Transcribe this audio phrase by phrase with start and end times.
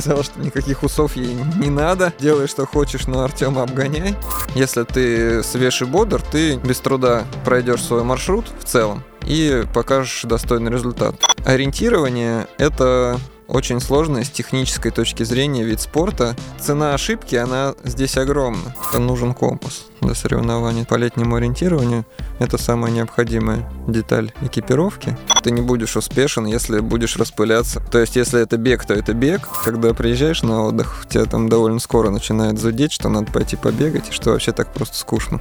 [0.00, 2.12] сказала, что никаких усов ей не надо.
[2.18, 4.14] Делай, что хочешь, но Артема обгоняй.
[4.54, 10.22] Если ты свеж и бодр, ты без труда пройдешь свой маршрут в целом и покажешь
[10.24, 11.14] достойный результат.
[11.44, 13.18] Ориентирование— это
[13.48, 16.34] очень сложный с технической точки зрения вид спорта.
[16.60, 18.74] Цена ошибки, она здесь огромна.
[18.94, 22.04] Нужен компас для соревнований по летнему ориентированию.
[22.38, 25.16] Это самая необходимая деталь экипировки.
[25.42, 27.80] Ты не будешь успешен, если будешь распыляться.
[27.80, 29.48] То есть, если это бег, то это бег.
[29.64, 34.12] Когда приезжаешь на отдых, тебя там довольно скоро начинает зудеть, что надо пойти побегать, и
[34.12, 35.40] что вообще так просто скучно.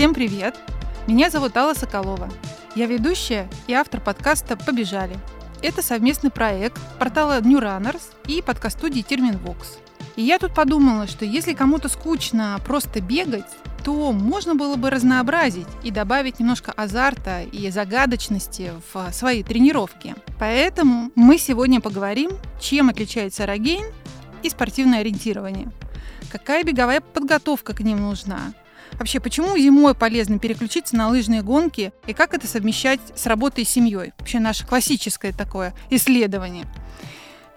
[0.00, 0.58] Всем привет!
[1.06, 2.30] Меня зовут Алла Соколова.
[2.74, 5.14] Я ведущая и автор подкаста «Побежали».
[5.60, 9.76] Это совместный проект портала New Runners и подкаст-студии Терминвокс.
[10.16, 13.44] И я тут подумала, что если кому-то скучно просто бегать,
[13.84, 20.14] то можно было бы разнообразить и добавить немножко азарта и загадочности в свои тренировки.
[20.38, 23.84] Поэтому мы сегодня поговорим, чем отличается рогейн
[24.42, 25.70] и спортивное ориентирование.
[26.32, 28.54] Какая беговая подготовка к ним нужна?
[28.94, 33.66] Вообще, почему зимой полезно переключиться на лыжные гонки и как это совмещать с работой и
[33.66, 34.12] семьей?
[34.18, 36.66] Вообще наше классическое такое исследование.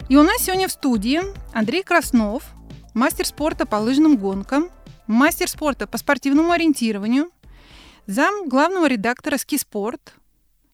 [0.10, 1.22] И у нас сегодня в студии
[1.54, 2.44] Андрей Краснов,
[2.94, 4.70] мастер спорта по лыжным гонкам,
[5.08, 7.30] мастер спорта по спортивному ориентированию,
[8.06, 10.14] зам главного редактора «Ски Спорт»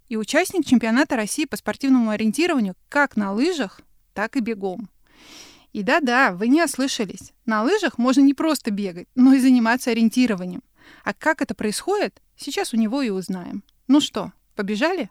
[0.07, 3.81] и участник чемпионата России по спортивному ориентированию как на лыжах,
[4.13, 4.89] так и бегом.
[5.71, 7.31] И да-да, вы не ослышались.
[7.45, 10.63] На лыжах можно не просто бегать, но и заниматься ориентированием.
[11.03, 13.63] А как это происходит, сейчас у него и узнаем.
[13.87, 15.09] Ну что, побежали?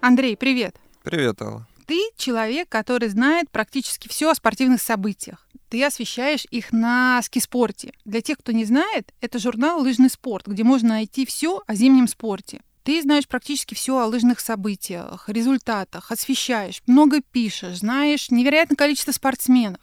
[0.00, 0.76] Андрей, привет.
[1.02, 1.66] Привет, Алла.
[1.86, 5.46] Ты человек, который знает практически все о спортивных событиях.
[5.68, 7.92] Ты освещаешь их на скиспорте.
[8.04, 12.08] Для тех, кто не знает, это журнал «Лыжный спорт», где можно найти все о зимнем
[12.08, 12.60] спорте.
[12.82, 19.80] Ты знаешь практически все о лыжных событиях, результатах, освещаешь, много пишешь, знаешь невероятное количество спортсменов.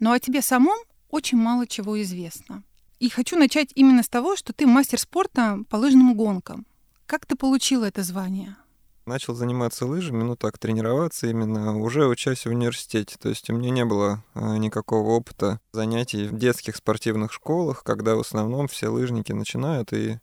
[0.00, 2.62] Но о тебе самом очень мало чего известно.
[2.98, 6.66] И хочу начать именно с того, что ты мастер спорта по лыжным гонкам.
[7.06, 8.56] Как ты получила это звание?
[9.04, 13.16] Начал заниматься лыжами, ну так, тренироваться именно, уже учась в университете.
[13.20, 18.14] То есть у меня не было а, никакого опыта занятий в детских спортивных школах, когда
[18.14, 20.20] в основном все лыжники начинают и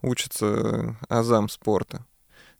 [0.00, 2.06] учатся азам спорта.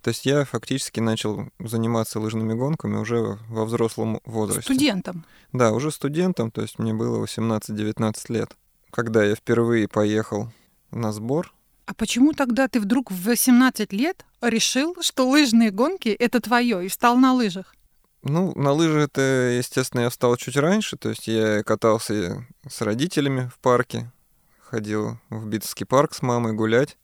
[0.04, 4.62] То есть я фактически начал заниматься лыжными гонками уже во взрослом возрасте.
[4.62, 5.24] Студентом?
[5.52, 8.50] Да, уже студентом, то есть мне было 18-19 лет.
[8.90, 10.52] Когда я впервые поехал
[10.90, 11.54] на сбор
[11.86, 16.88] а почему тогда ты вдруг в 18 лет решил, что лыжные гонки— это твое, и
[16.88, 17.74] встал на лыжах?
[18.22, 23.50] Ну, на лыжи это, естественно, я встал чуть раньше, то есть я катался с родителями
[23.54, 24.10] в парке,
[24.60, 26.96] ходил в Битовский парк с мамой гулять.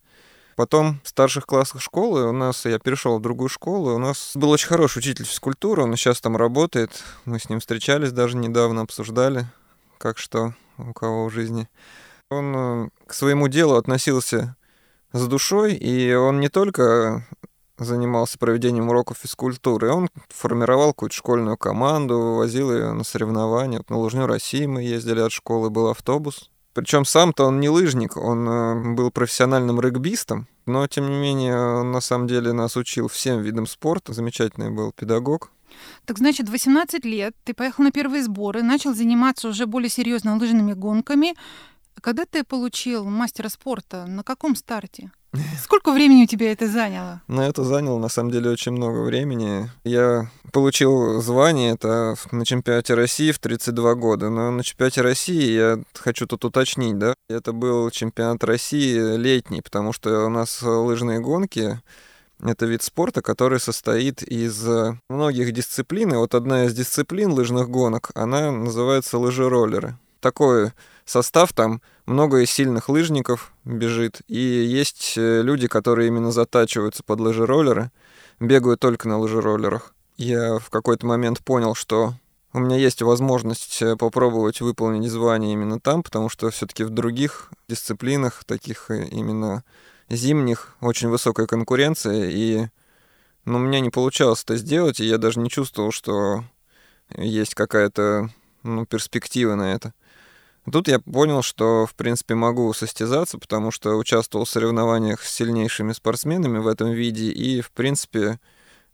[0.56, 4.50] Потом в старших классах школы у нас, я перешел в другую школу, у нас был
[4.50, 9.46] очень хороший учитель физкультуры, он сейчас там работает, мы с ним встречались даже недавно, обсуждали,
[9.98, 11.68] как что у кого в жизни.
[12.30, 14.56] Он э, к своему делу относился
[15.12, 17.26] с душой, и он не только
[17.78, 23.78] занимался проведением уроков физкультуры, он формировал какую-то школьную команду, возил ее на соревнования.
[23.78, 26.50] Вот на Лыжню России мы ездили от школы, был автобус.
[26.72, 31.90] Причем сам-то он не лыжник, он э, был профессиональным регбистом, но тем не менее он
[31.90, 35.50] на самом деле нас учил всем видам спорта, замечательный был педагог.
[36.04, 40.36] Так значит, в 18 лет ты поехал на первые сборы, начал заниматься уже более серьезно
[40.36, 41.34] лыжными гонками.
[42.00, 44.06] Когда ты получил мастера спорта?
[44.06, 45.12] На каком старте?
[45.62, 47.22] Сколько времени у тебя это заняло?
[47.28, 49.70] Ну, это заняло, на самом деле, очень много времени.
[49.84, 54.30] Я получил звание это на чемпионате России в 32 года.
[54.30, 59.92] Но на чемпионате России, я хочу тут уточнить, да, это был чемпионат России летний, потому
[59.92, 61.80] что у нас лыжные гонки
[62.42, 64.66] это вид спорта, который состоит из
[65.10, 66.14] многих дисциплин.
[66.14, 69.98] И вот одна из дисциплин лыжных гонок, она называется лыжероллеры.
[70.20, 70.72] Такой
[71.10, 77.90] состав там много сильных лыжников бежит, и есть э, люди, которые именно затачиваются под лыжероллеры,
[78.38, 79.94] бегают только на лыжероллерах.
[80.16, 82.14] Я в какой-то момент понял, что
[82.52, 87.50] у меня есть возможность э, попробовать выполнить звание именно там, потому что все-таки в других
[87.68, 89.64] дисциплинах, таких э, именно
[90.08, 92.66] зимних, очень высокая конкуренция, и
[93.44, 96.44] ну, у меня не получалось это сделать, и я даже не чувствовал, что
[97.16, 98.30] есть какая-то
[98.62, 99.92] ну, перспектива на это.
[100.72, 105.92] Тут я понял, что, в принципе, могу состязаться, потому что участвовал в соревнованиях с сильнейшими
[105.92, 108.38] спортсменами в этом виде, и, в принципе,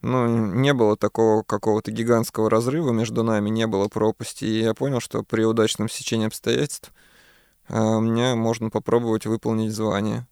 [0.01, 5.01] ну, не было такого какого-то гигантского разрыва между нами, не было пропасти, и я понял,
[5.01, 6.93] что при удачном сечении обстоятельств
[7.69, 10.27] а, мне можно попробовать выполнить звание.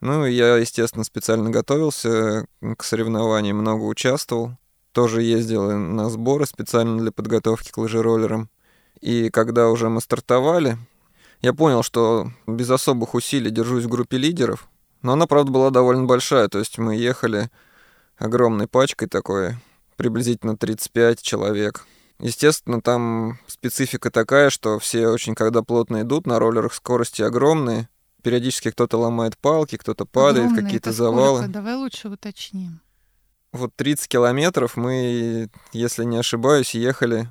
[0.00, 4.52] Ну, я, естественно, специально готовился к соревнованиям, много участвовал.
[4.92, 8.50] Тоже ездил на сборы специально для подготовки к лыжероллерам.
[9.00, 10.78] И когда уже мы стартовали,
[11.40, 14.68] я понял, что без особых усилий держусь в группе лидеров.
[15.02, 16.48] Но она, правда, была довольно большая.
[16.48, 17.50] То есть мы ехали
[18.16, 19.56] огромной пачкой такой,
[19.96, 21.86] приблизительно 35 человек.
[22.18, 27.88] Естественно, там специфика такая, что все очень, когда плотно идут, на роллерах скорости огромные.
[28.22, 31.40] Периодически кто-то ломает палки, кто-то падает, какие-то завалы.
[31.40, 31.52] сколько?
[31.52, 32.80] Давай лучше уточним.
[33.52, 37.28] Вот 30 километров мы, если не ошибаюсь, ехали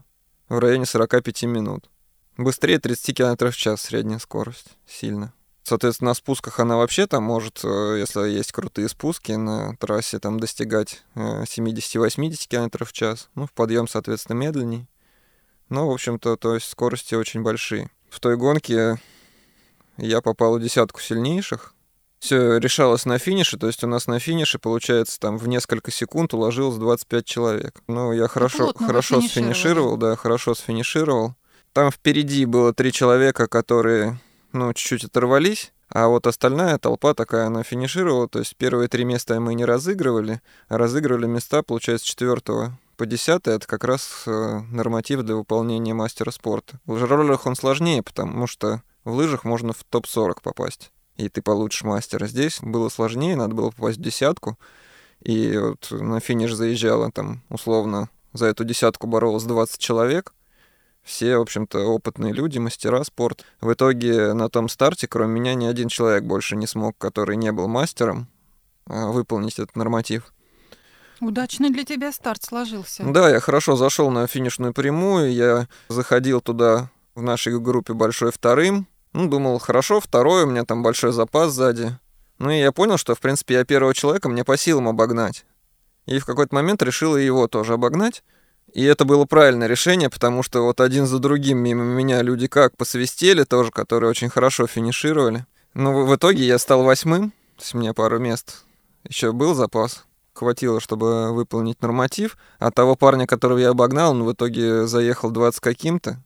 [0.53, 1.89] в районе 45 минут.
[2.37, 4.77] Быстрее 30 километров в час средняя скорость.
[4.87, 5.33] Сильно.
[5.63, 10.39] Соответственно, на спусках она вообще там может, э, если есть крутые спуски на трассе, там
[10.39, 13.29] достигать э, 70-80 км в час.
[13.35, 14.87] Ну, в подъем, соответственно, медленней.
[15.69, 17.89] Но, в общем-то, то есть скорости очень большие.
[18.09, 18.99] В той гонке
[19.97, 21.73] я попал в десятку сильнейших.
[22.23, 26.33] Все решалось на финише, то есть у нас на финише, получается, там в несколько секунд
[26.33, 27.81] уложилось 25 человек.
[27.87, 31.35] Ну, я хорошо, вы хорошо сфинишировал, да, хорошо сфинишировал.
[31.73, 34.21] Там впереди было три человека, которые,
[34.53, 39.37] ну, чуть-чуть оторвались, а вот остальная толпа такая, она финишировала, то есть первые три места
[39.41, 45.23] мы не разыгрывали, а разыгрывали места, получается, четвертого по десятое, это как раз э, норматив
[45.23, 46.79] для выполнения мастера спорта.
[46.85, 51.83] В лыжероллерах он сложнее, потому что в лыжах можно в топ-40 попасть, и ты получишь
[51.83, 52.27] мастера.
[52.27, 54.57] Здесь было сложнее, надо было попасть в десятку,
[55.21, 60.33] и вот на финиш заезжало там, условно, за эту десятку боролось 20 человек,
[61.03, 63.43] все, в общем-то, опытные люди, мастера спорта.
[63.59, 67.51] В итоге на том старте, кроме меня, ни один человек больше не смог, который не
[67.51, 68.27] был мастером,
[68.85, 70.33] а, выполнить этот норматив.
[71.19, 73.03] Удачный для тебя старт сложился.
[73.05, 78.87] Да, я хорошо зашел на финишную прямую, я заходил туда в нашей группе большой вторым.
[79.13, 81.97] Ну, думал, хорошо, второй, у меня там большой запас сзади.
[82.39, 85.45] Ну и я понял, что, в принципе, я первого человека мне по силам обогнать.
[86.05, 88.23] И в какой-то момент решил и его тоже обогнать.
[88.73, 92.75] И это было правильное решение, потому что вот один за другим мимо меня люди как
[92.75, 95.45] посвистели тоже, которые очень хорошо финишировали.
[95.75, 98.63] В в итоге я стал восьмым, то есть у меня пару мест
[99.07, 100.05] еще был запас.
[100.33, 102.37] Хватило, чтобы выполнить норматив.
[102.57, 106.19] А того парня, которого я обогнал, он в итоге заехал 20 каким-то.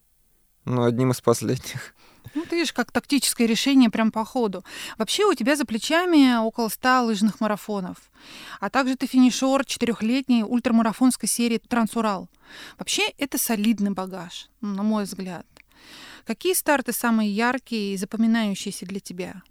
[0.63, 1.93] Ну, одним из последних.
[2.35, 4.63] Ну, ты видишь, как тактическое решение прям по ходу.
[4.97, 7.97] Вообще у тебя за плечами около 100 лыжных марафонов.
[8.59, 12.29] А также ты финишер четырехлетней ультрамарафонской серии «Трансурал».
[12.77, 15.45] Вообще это солидный багаж, на мой взгляд.
[16.25, 19.41] Какие старты самые яркие и запоминающиеся для тебя?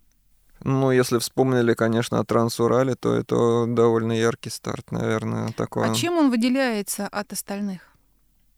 [0.64, 5.90] Ну, если вспомнили, конечно, о Трансурале, то это довольно яркий старт, наверное, такой.
[5.90, 7.95] А чем он выделяется от остальных?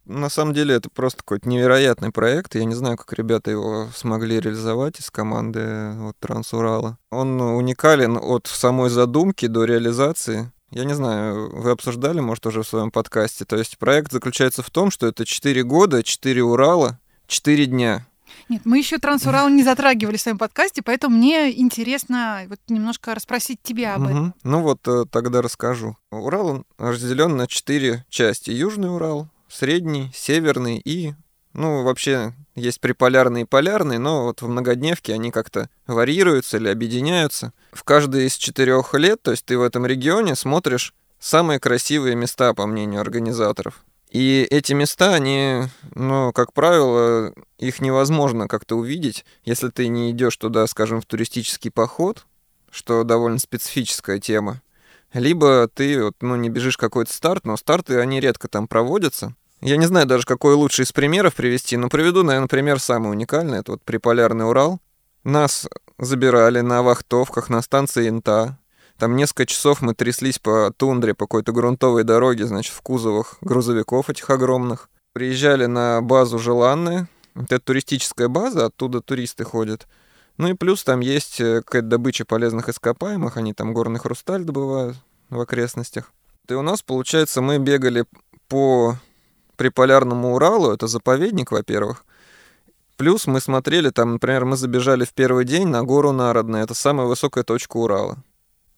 [0.08, 2.54] На самом деле это просто какой-то невероятный проект.
[2.54, 6.96] Я не знаю, как ребята его смогли реализовать из команды вот, Трансурала.
[7.10, 10.50] Он уникален от самой задумки до реализации.
[10.70, 13.44] Я не знаю, вы обсуждали, может, уже в своем подкасте.
[13.44, 18.06] То есть проект заключается в том, что это 4 года, 4 Урала, 4 дня.
[18.48, 23.60] Нет, мы еще Трансурал не затрагивали в своем подкасте, поэтому мне интересно вот немножко расспросить
[23.62, 24.18] тебя об этом.
[24.18, 24.34] Мгм.
[24.42, 25.96] Ну вот э, тогда расскажу.
[26.10, 28.50] Урал разделен на четыре части.
[28.50, 31.14] Южный Урал, средний, северный и,
[31.52, 37.52] ну, вообще есть приполярный и полярный, но вот в многодневке они как-то варьируются или объединяются.
[37.72, 42.54] В каждый из четырех лет, то есть ты в этом регионе смотришь самые красивые места,
[42.54, 43.84] по мнению организаторов.
[44.10, 45.64] И эти места, они,
[45.94, 51.70] ну, как правило, их невозможно как-то увидеть, если ты не идешь туда, скажем, в туристический
[51.70, 52.26] поход,
[52.70, 54.62] что довольно специфическая тема.
[55.12, 59.34] Либо ты, вот, ну, не бежишь какой-то старт, но старты, они редко там проводятся.
[59.60, 63.58] Я не знаю даже, какой лучший из примеров привести, но приведу, наверное, пример самый уникальный.
[63.58, 64.80] Это вот приполярный Урал.
[65.24, 65.66] Нас
[65.98, 68.58] забирали на вахтовках на станции Инта.
[68.98, 74.10] Там несколько часов мы тряслись по тундре, по какой-то грунтовой дороге, значит, в кузовах грузовиков
[74.10, 74.90] этих огромных.
[75.12, 77.08] Приезжали на базу Желанная.
[77.34, 79.86] Это туристическая база, оттуда туристы ходят.
[80.38, 84.96] Ну и плюс там есть э, какая-то добыча полезных ископаемых, они там горный хрусталь добывают
[85.30, 86.12] в окрестностях.
[86.48, 88.04] И у нас, получается, мы бегали
[88.48, 88.96] по
[89.56, 92.04] приполярному Уралу, это заповедник, во-первых.
[92.96, 97.06] Плюс мы смотрели, там, например, мы забежали в первый день на гору Народная, это самая
[97.06, 98.18] высокая точка Урала.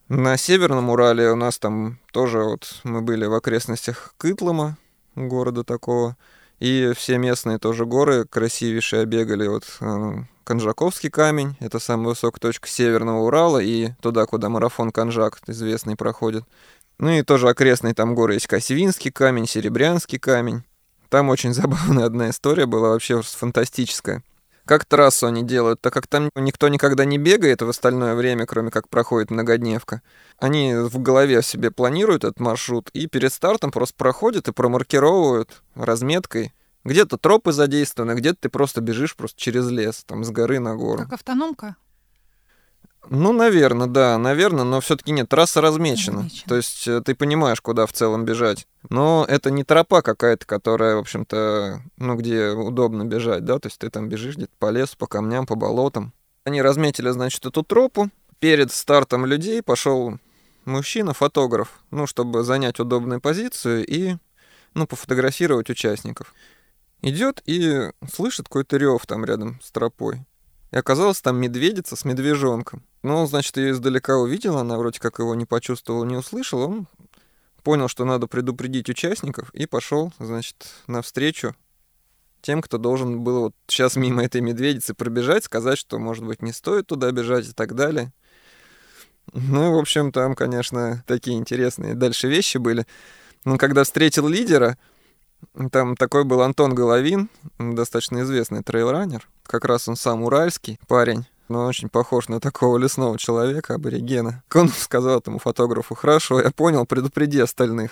[0.09, 4.77] На Северном Урале у нас там тоже вот мы были в окрестностях Кытлома,
[5.15, 6.17] города такого,
[6.59, 12.67] и все местные тоже горы красивейшие обегали, вот, э, Конжаковский камень, это самая высокая точка
[12.67, 16.43] Северного Урала, и туда, куда марафон Конжак известный проходит.
[16.99, 20.65] Ну и тоже окрестные там горы есть Косевинский камень, Серебрянский камень.
[21.09, 24.25] Там очень забавная одна история была, вообще фантастическая.
[24.65, 28.73] Как трассу они делают, так как там никто никогда не бегает в остальное время, кроме
[28.73, 30.03] как проходит многодневка.
[30.37, 36.53] Они в голове себе планируют этот маршрут и перед стартом просто проходят и промаркировывают разметкой.
[36.85, 41.03] Где-то тропы задействованы, где-то ты просто бежишь просто через лес, там с горы на гору.
[41.03, 41.77] Как автономка?
[43.09, 46.19] Ну, наверное, да, наверное, но все-таки нет, трасса размечена.
[46.19, 46.49] размечена.
[46.49, 48.67] То есть э, ты понимаешь, куда в целом бежать.
[48.89, 53.79] Но это не тропа какая-то, которая, в общем-то, ну, где удобно бежать, да, то есть
[53.79, 56.13] ты там бежишь где-то по лесу, по камням, по болотам.
[56.45, 58.11] Они разметили, значит, эту тропу.
[58.39, 60.19] Перед стартом людей пошел
[60.65, 64.17] мужчина, фотограф, ну, чтобы занять удобную позицию и,
[64.75, 66.35] ну, пофотографировать участников.
[67.03, 70.27] Идет и слышит какой-то рев там рядом с тропой.
[70.71, 72.85] И оказалось там медведица с медвежонком.
[73.03, 76.67] Ну, он, значит, ее издалека увидел, она вроде как его не почувствовала, не услышала.
[76.67, 76.87] Он
[77.63, 81.55] понял, что надо предупредить участников, и пошел, значит, навстречу
[82.43, 86.53] тем, кто должен был вот сейчас мимо этой медведицы пробежать, сказать, что, может быть, не
[86.53, 88.13] стоит туда бежать и так далее.
[89.33, 92.87] Ну, в общем, там, конечно, такие интересные дальше вещи были.
[93.45, 94.79] Но когда встретил лидера,
[95.71, 97.29] там такой был Антон Головин,
[97.59, 99.29] достаточно известный трейлранер.
[99.45, 104.45] Как раз он сам уральский парень, но очень похож на такого лесного человека, аборигена.
[104.55, 107.91] Он сказал этому фотографу, хорошо, я понял, предупреди остальных.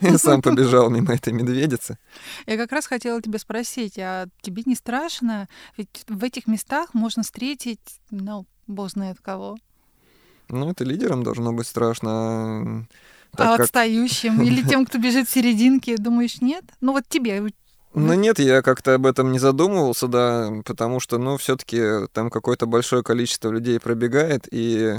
[0.00, 1.98] И сам побежал мимо этой медведицы.
[2.46, 5.48] Я как раз хотела тебя спросить, а тебе не страшно?
[5.76, 9.56] Ведь в этих местах можно встретить, ну, бог знает кого.
[10.48, 12.86] Ну, это лидерам должно быть страшно.
[13.36, 13.60] А как...
[13.60, 16.64] отстающим или тем, кто бежит в серединке, думаешь, нет?
[16.80, 17.42] Ну вот тебе
[17.94, 22.66] ну нет, я как-то об этом не задумывался, да, потому что, ну, все-таки там какое-то
[22.66, 24.96] большое количество людей пробегает, и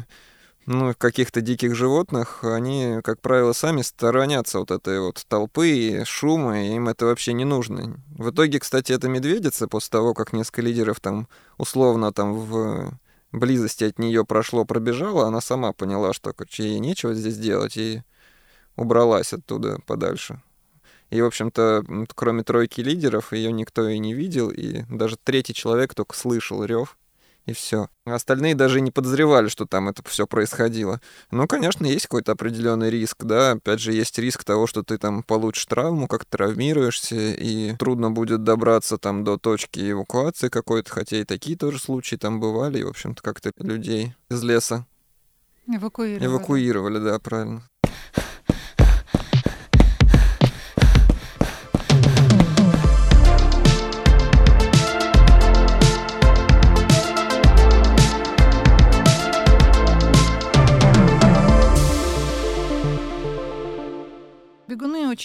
[0.65, 6.63] ну, каких-то диких животных, они, как правило, сами сторонятся вот этой вот толпы и шума,
[6.63, 8.01] и им это вообще не нужно.
[8.17, 11.27] В итоге, кстати, эта медведица, после того, как несколько лидеров там
[11.57, 12.97] условно там в
[13.31, 18.01] близости от нее прошло, пробежала, она сама поняла, что ей нечего здесь делать, и
[18.75, 20.41] убралась оттуда подальше.
[21.09, 25.93] И, в общем-то, кроме тройки лидеров, ее никто и не видел, и даже третий человек
[25.93, 26.97] только слышал рев,
[27.45, 27.89] и все.
[28.05, 30.99] Остальные даже не подозревали, что там это все происходило.
[31.29, 33.51] Ну, конечно, есть какой-то определенный риск, да.
[33.51, 38.43] Опять же, есть риск того, что ты там получишь травму, как травмируешься, и трудно будет
[38.43, 42.89] добраться там до точки эвакуации какой-то, хотя и такие тоже случаи там бывали, и, в
[42.89, 44.87] общем-то, как-то людей из леса
[45.67, 46.25] эвакуировали.
[46.25, 47.63] Эвакуировали, да, правильно.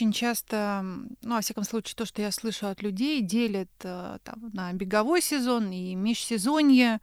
[0.00, 4.50] Очень часто, ну, во всяком случае, то, что я слышу от людей, делят э, там,
[4.54, 7.00] на беговой сезон и межсезонье.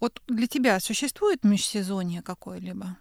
[0.00, 2.96] Вот для тебя существует межсезонье какое-либо?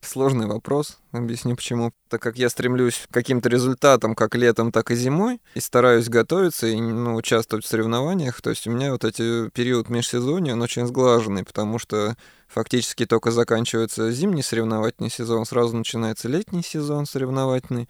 [0.00, 1.92] Сложный вопрос, объясню почему.
[2.08, 6.68] Так как я стремлюсь к каким-то результатам как летом, так и зимой, и стараюсь готовиться
[6.68, 10.86] и ну, участвовать в соревнованиях, то есть у меня вот эти период межсезонья, он очень
[10.86, 17.88] сглаженный, потому что фактически только заканчивается зимний соревновательный сезон, сразу начинается летний сезон соревновательный,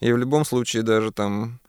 [0.00, 1.60] и в любом случае даже там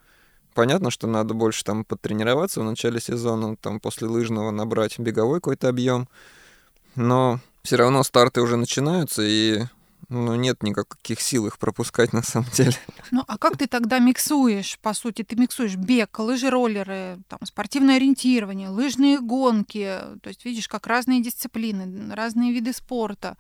[0.54, 5.70] понятно, что надо больше там подтренироваться в начале сезона, там после лыжного набрать беговой какой-то
[5.70, 6.08] объем.
[6.96, 9.64] Но все равно старты уже начинаются, и
[10.10, 12.76] ну, нет никаких сил их пропускать на самом деле.
[13.12, 15.24] Ну, а как ты тогда миксуешь, по сути?
[15.24, 20.00] Ты миксуешь бег, лыжи, роллеры, там, спортивное ориентирование, лыжные гонки.
[20.22, 23.38] То есть видишь, как разные дисциплины, разные виды спорта.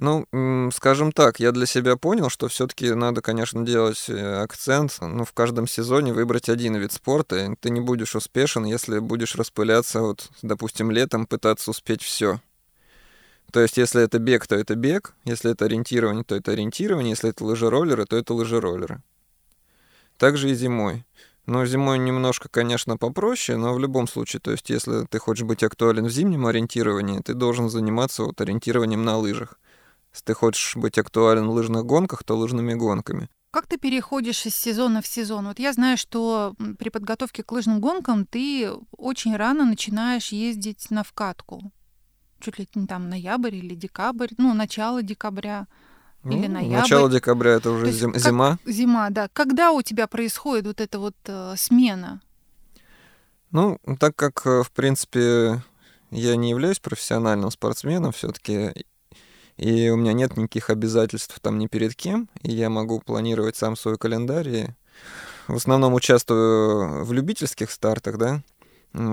[0.00, 5.26] Ну, скажем так, я для себя понял, что все-таки надо, конечно, делать э, акцент, ну,
[5.26, 7.54] в каждом сезоне выбрать один вид спорта.
[7.60, 12.40] Ты не будешь успешен, если будешь распыляться, вот, допустим, летом пытаться успеть все.
[13.52, 17.28] То есть, если это бег, то это бег, если это ориентирование, то это ориентирование, если
[17.28, 19.02] это лыжероллеры, то это лыжероллеры.
[20.16, 21.04] Также и зимой.
[21.44, 25.62] Но зимой немножко, конечно, попроще, но в любом случае, то есть, если ты хочешь быть
[25.62, 29.58] актуален в зимнем ориентировании, ты должен заниматься вот ориентированием на лыжах.
[30.12, 33.28] Если ты хочешь быть актуален в лыжных гонках, то лыжными гонками.
[33.52, 35.48] Как ты переходишь из сезона в сезон?
[35.48, 41.02] Вот я знаю, что при подготовке к лыжным гонкам ты очень рано начинаешь ездить на
[41.02, 41.72] вкатку.
[42.38, 45.66] Чуть ли не там ноябрь или декабрь, ну, начало декабря
[46.22, 46.76] ну, или ноябрь.
[46.76, 48.58] Начало декабря это уже зим, как, зима.
[48.66, 49.28] Зима, да.
[49.32, 52.22] Когда у тебя происходит вот эта вот э, смена?
[53.50, 55.62] Ну, так как, э, в принципе,
[56.10, 58.86] я не являюсь профессиональным спортсменом все-таки,
[59.60, 63.76] и у меня нет никаких обязательств там ни перед кем, и я могу планировать сам
[63.76, 64.48] свой календарь.
[64.48, 64.66] И
[65.48, 68.42] в основном участвую в любительских стартах, да,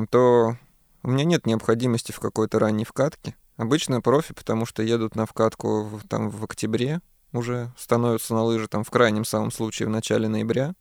[0.10, 0.56] то
[1.04, 3.36] у меня нет необходимости в какой-то ранней вкатке.
[3.58, 7.02] Обычно профи, потому что едут на вкатку в, там в октябре,
[7.34, 10.76] уже становятся на лыжи там в крайнем самом случае в начале ноября.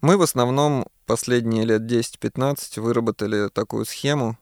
[0.00, 4.38] Мы в основном последние лет 10-15 выработали такую схему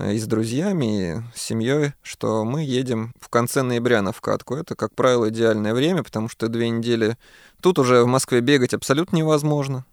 [0.00, 4.56] и с друзьями, и с семьей, что мы едем в конце ноября на вкатку.
[4.56, 7.16] Это, как правило, идеальное время, потому что две недели
[7.60, 9.84] тут уже в Москве бегать абсолютно невозможно,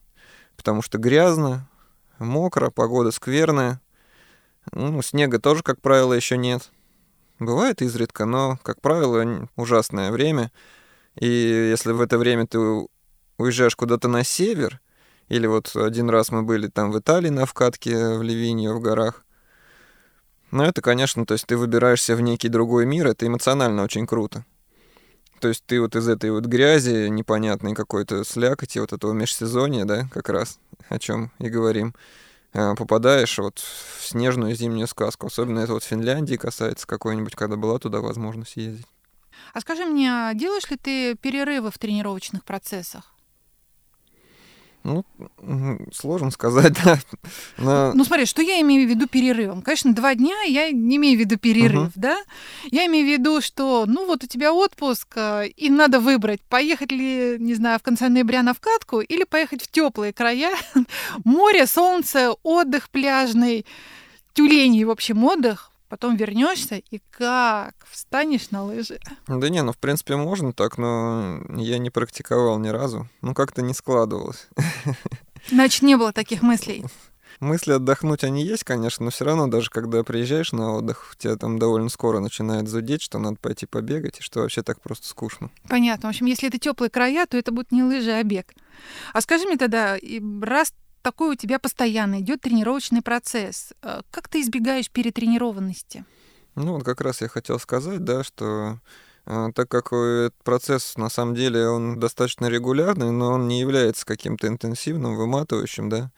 [0.58, 1.67] потому что грязно,
[2.17, 3.79] мокро, погода скверная.
[4.72, 6.72] Ну, снега тоже, как правило, еще нет.
[7.39, 10.51] Бывает изредка, но, как правило, ужасное время.
[11.15, 12.60] И если в это время ты
[13.38, 14.79] уезжаешь куда-то на север,
[15.27, 19.25] или вот один раз мы были там в Италии на вкатке в Ливинью в горах,
[20.51, 24.46] ну это, конечно, то есть ты выбираешься в некий другой мир, это эмоционально очень круто.
[25.39, 30.08] То есть ты вот из этой вот грязи непонятной какой-то слякоти, вот этого межсезонья, да,
[30.13, 31.96] как раз, о чем и говорим,
[32.53, 35.27] а, попадаешь вот в снежную зимнюю сказку.
[35.27, 38.86] Особенно это вот Финляндии касается какой-нибудь, когда была туда возможность ездить.
[39.53, 43.12] А скажи мне, а делаешь ли ты перерывы в тренировочных процессах?
[44.84, 45.06] Ну,
[45.94, 46.98] сложно сказать, да.
[47.58, 47.94] Но...
[47.94, 49.62] Ну, смотри, что я имею в виду перерывом?
[49.62, 51.92] Конечно, два дня я не имею в виду перерыв, угу.
[51.96, 52.18] да?
[52.72, 56.92] Я имею в виду, что, ну, вот у тебя отпуск, а, и надо выбрать, поехать
[56.92, 60.52] ли, не знаю, в конце ноября на вкатку или поехать в теплые края,
[61.24, 63.66] море, солнце, отдых пляжный,
[64.34, 68.98] тюленей, в общем, отдых, потом вернешься и как встанешь на лыжи.
[69.28, 73.10] Да не, ну в принципе можно так, но я не практиковал ни разу.
[73.22, 74.48] Ну как-то не складывалось.
[75.50, 76.86] Значит, не было таких мыслей.
[77.42, 81.60] Мысли отдохнуть они есть, конечно, но все равно даже когда приезжаешь на отдых, тебя там
[81.60, 85.50] довольно скоро начинает зудеть, что надо пойти побегать, и что вообще так просто скучно.
[85.68, 86.08] Понятно.
[86.08, 88.54] В общем, если это теплые края, то это будет не лыжи, а бег.
[89.12, 89.98] А скажи мне тогда,
[90.42, 93.74] раз такой у тебя постоянно идет тренировочный процесс.
[93.81, 96.05] Э, как ты избегаешь перетренированности?
[96.55, 98.79] Ну, вот как раз я хотел сказать, да, что
[99.25, 104.05] э, так как этот процесс на самом деле он достаточно регулярный, но он не является
[104.05, 106.11] каким-то интенсивным, выматывающим, да.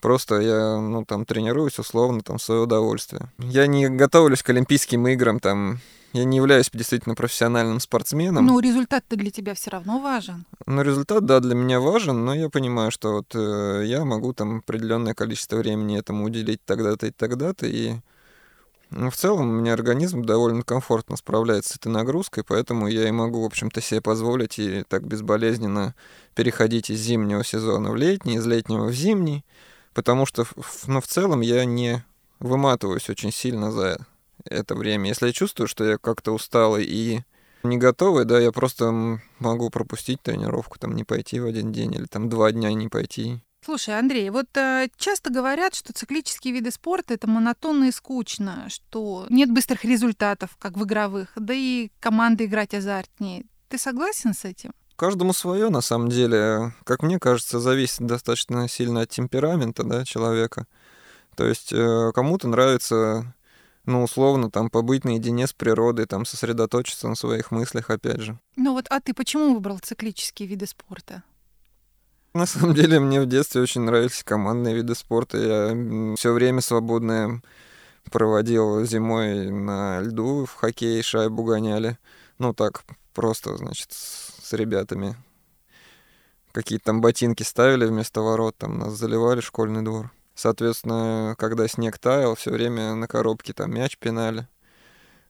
[0.00, 3.28] Просто я, ну, там, тренируюсь условно, там, в свое удовольствие.
[3.38, 5.80] Я не готовлюсь к Олимпийским играм, там,
[6.12, 8.46] я не являюсь действительно профессиональным спортсменом.
[8.46, 10.44] Ну, результат-то для тебя все равно важен.
[10.66, 14.58] Ну, результат, да, для меня важен, но я понимаю, что вот э, я могу там
[14.58, 17.94] определенное количество времени этому уделить тогда-то и тогда-то, и
[18.90, 23.12] ну, в целом у меня организм довольно комфортно справляется с этой нагрузкой, поэтому я и
[23.12, 25.94] могу, в общем-то, себе позволить и так безболезненно
[26.34, 29.44] переходить из зимнего сезона в летний, из летнего в зимний,
[29.94, 30.44] потому что,
[30.86, 32.04] ну, в целом я не
[32.38, 33.98] выматываюсь очень сильно за
[34.44, 35.08] это время.
[35.08, 37.20] Если я чувствую, что я как-то усталый и
[37.62, 42.06] не готовый, да, я просто могу пропустить тренировку, там не пойти в один день или
[42.06, 43.40] там два дня не пойти.
[43.62, 49.26] Слушай, Андрей, вот э, часто говорят, что циклические виды спорта это монотонно и скучно, что
[49.28, 53.44] нет быстрых результатов, как в игровых, да и команды играть азартнее.
[53.68, 54.72] Ты согласен с этим?
[55.00, 56.74] Каждому свое, на самом деле.
[56.84, 60.66] Как мне кажется, зависит достаточно сильно от темперамента да, человека.
[61.36, 63.34] То есть э, кому-то нравится
[63.86, 68.38] ну, условно, там, побыть наедине с природой, там, сосредоточиться на своих мыслях, опять же.
[68.56, 71.22] Ну вот, а ты почему выбрал циклические виды спорта?
[72.34, 75.38] На самом деле, мне в детстве очень нравились командные виды спорта.
[75.38, 77.40] Я все время свободное
[78.12, 81.96] проводил зимой на льду, в хоккей шайбу гоняли.
[82.36, 82.82] Ну, так,
[83.14, 83.92] просто, значит,
[84.50, 85.14] с ребятами.
[86.52, 90.10] Какие-то там ботинки ставили вместо ворот, там нас заливали школьный двор.
[90.34, 94.48] Соответственно, когда снег таял, все время на коробке там мяч пинали.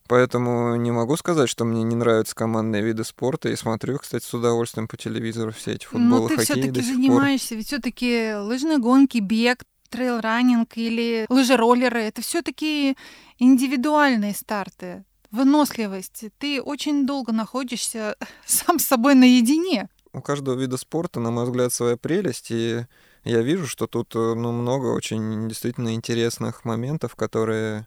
[0.09, 3.51] Поэтому не могу сказать, что мне не нравятся командные виды спорта.
[3.51, 7.67] И смотрю, кстати, с удовольствием по телевизору все эти футболы, Но ты все-таки занимаешься, ведь
[7.67, 12.01] все-таки лыжные гонки, бег, трейл-раннинг или лыжероллеры.
[12.03, 12.97] Это все-таки
[13.39, 16.25] индивидуальные старты, выносливость.
[16.39, 18.17] Ты очень долго находишься
[18.47, 19.89] сам с собой наедине.
[20.13, 22.51] У каждого вида спорта, на мой взгляд, своя прелесть.
[22.51, 22.85] И
[23.25, 27.87] я вижу, что тут э, ну, много очень действительно интересных моментов, которые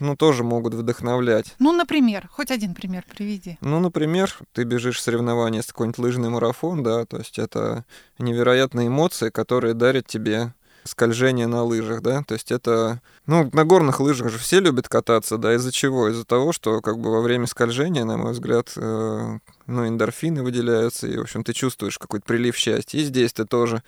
[0.00, 1.54] ну, тоже могут вдохновлять.
[1.58, 3.58] Ну, например, хоть один пример приведи.
[3.60, 7.84] Ну, например, ты бежишь в соревнования с какой-нибудь лыжный марафон, да, то есть это
[8.18, 14.00] невероятные эмоции, которые дарят тебе скольжение на лыжах, да, то есть это, ну, на горных
[14.00, 16.08] лыжах же все любят кататься, да, из-за чего?
[16.08, 21.06] Из-за того, что как бы во время скольжения, на мой взгляд, э, ну, эндорфины выделяются,
[21.06, 22.98] и, в общем, ты чувствуешь какой-то прилив счастья.
[22.98, 23.82] И здесь ты тоже,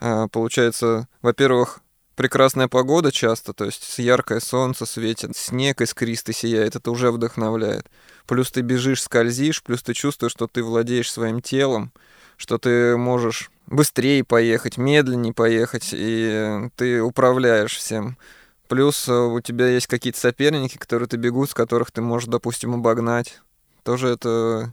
[0.00, 1.80] э, получается, во-первых,
[2.16, 7.86] прекрасная погода часто, то есть яркое солнце светит, снег искристый сияет, это уже вдохновляет.
[8.26, 11.92] Плюс ты бежишь, скользишь, плюс ты чувствуешь, что ты владеешь своим телом,
[12.36, 18.16] что ты можешь быстрее поехать, медленнее поехать, и ты управляешь всем.
[18.68, 22.74] Плюс э, у тебя есть какие-то соперники, которые ты бегут, с которых ты можешь, допустим,
[22.74, 23.40] обогнать.
[23.82, 24.72] Тоже это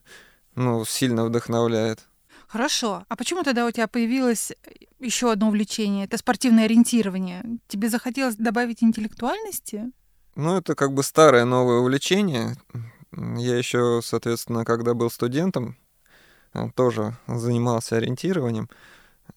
[0.55, 1.99] ну, сильно вдохновляет.
[2.47, 3.05] Хорошо.
[3.07, 4.51] А почему тогда у тебя появилось
[4.99, 6.05] еще одно увлечение?
[6.05, 7.43] Это спортивное ориентирование.
[7.67, 9.91] Тебе захотелось добавить интеллектуальности?
[10.35, 12.55] Ну, это как бы старое новое увлечение.
[13.11, 15.88] Я еще, соответственно, когда был студентом, э,
[16.75, 18.69] тоже занимался ориентированием.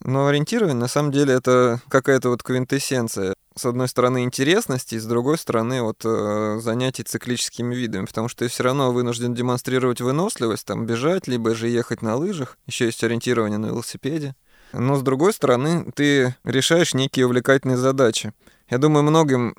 [0.05, 3.35] Но ориентирование, на самом деле, это какая-то вот квинтэссенция.
[3.55, 8.48] С одной стороны, интересности, с другой стороны, вот э, занятий циклическими видами, потому что ты
[8.48, 13.59] все равно вынужден демонстрировать выносливость, там, бежать, либо же ехать на лыжах, еще есть ориентирование
[13.59, 14.35] на велосипеде.
[14.72, 18.33] Но с другой стороны, ты решаешь некие увлекательные задачи.
[18.72, 19.54] Я думаю, многим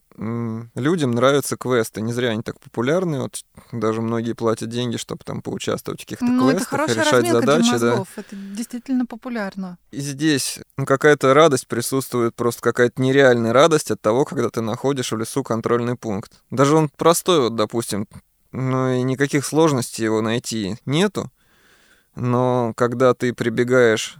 [0.74, 2.02] людям нравятся квесты.
[2.02, 3.22] Не зря они так популярны.
[3.22, 7.62] Вот даже многие платят деньги, чтобы там поучаствовать в каких-то ну, квестах, это решать задачи.
[7.62, 8.08] Для мозгов.
[8.16, 8.22] Да.
[8.24, 9.78] Это действительно популярно.
[9.92, 15.12] И здесь ну, какая-то радость присутствует, просто какая-то нереальная радость от того, когда ты находишь
[15.12, 16.42] в лесу контрольный пункт.
[16.50, 18.08] Даже он простой, вот, допустим,
[18.52, 21.30] ну и никаких сложностей его найти нету.
[22.16, 24.18] Но когда ты прибегаешь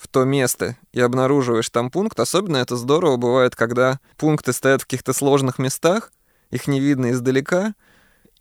[0.00, 2.18] в то место и обнаруживаешь там пункт.
[2.18, 6.10] Особенно это здорово бывает, когда пункты стоят в каких-то сложных местах,
[6.50, 7.74] их не видно издалека,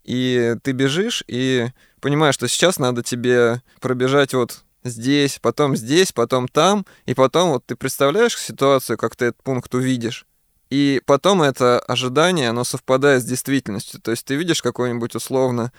[0.06, 1.68] и ты бежишь и
[2.00, 7.66] понимаешь, что сейчас надо тебе пробежать вот здесь, потом здесь, потом там, и потом вот
[7.66, 10.26] ты представляешь ситуацию, как ты этот пункт увидишь.
[10.70, 14.00] И потом это ожидание, оно совпадает с действительностью.
[14.00, 15.74] То есть ты видишь какой-нибудь условно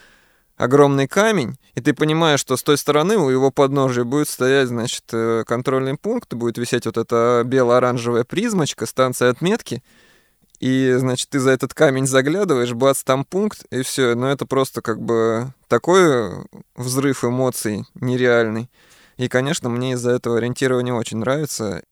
[0.61, 5.05] огромный камень, и ты понимаешь, что с той стороны у его подножия будет стоять, значит,
[5.13, 9.83] э, контрольный пункт, будет висеть вот эта бело-оранжевая призмочка, станция отметки,
[10.59, 14.15] и, значит, ты за этот камень заглядываешь, бац, там пункт, и все.
[14.15, 16.45] Но это просто как бы такой
[16.77, 18.71] взрыв эмоций нереальный.
[19.17, 21.83] И, конечно, мне из-за этого ориентирование очень нравится.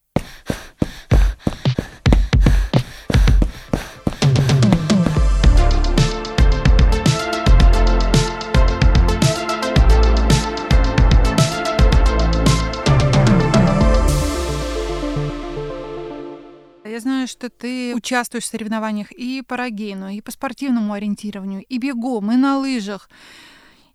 [17.28, 22.36] Что ты участвуешь в соревнованиях и по рогейну, и по спортивному ориентированию, и бегом, и
[22.36, 23.08] на лыжах.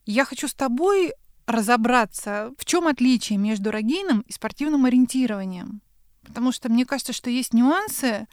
[0.05, 1.13] Я хочу с тобой
[1.45, 5.81] разобраться, в чем отличие между рогейном и спортивным ориентированием.
[6.25, 8.27] Потому что мне кажется, что есть нюансы,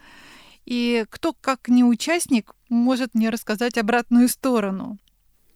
[0.65, 4.99] и кто, как не участник, может мне рассказать обратную сторону.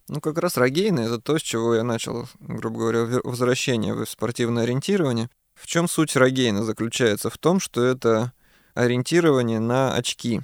[0.07, 4.63] Ну, как раз рогейны— это то, с чего я начал, грубо говоря, возвращение в спортивное
[4.63, 5.29] ориентирование.
[5.55, 7.29] В чем суть рогейна заключается?
[7.29, 8.33] В том, что это
[8.75, 10.41] ориентирование на очки.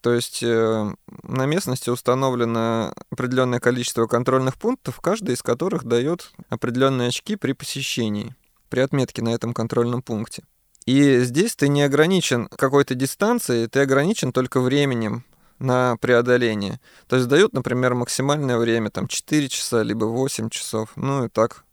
[0.00, 7.08] То есть э, на местности установлено определенное количество контрольных пунктов, каждый из которых дает определенные
[7.08, 8.34] очки при посещении,
[8.70, 10.42] при отметке на этом контрольном пункте.
[10.86, 15.24] И здесь ты не ограничен какой-то дистанцией, ты ограничен только временем
[15.58, 16.80] на преодоление.
[17.06, 21.64] То есть дают, например, максимальное время, там 4 часа, либо 8 часов, ну и так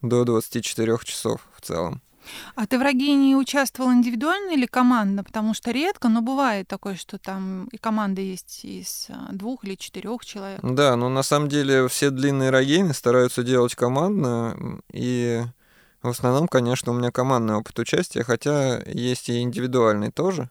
[0.00, 2.00] до 24 часов в целом.
[2.54, 5.24] А ты в Рогине участвовал индивидуально или командно?
[5.24, 9.74] Потому что редко, но бывает такое, что там и команда есть из а, двух или
[9.74, 10.60] четырех человек.
[10.62, 15.42] Да, но на самом деле все длинные рогейны стараются делать командно, и
[16.02, 20.50] в основном, конечно, у меня командный опыт участия, хотя есть и индивидуальный тоже.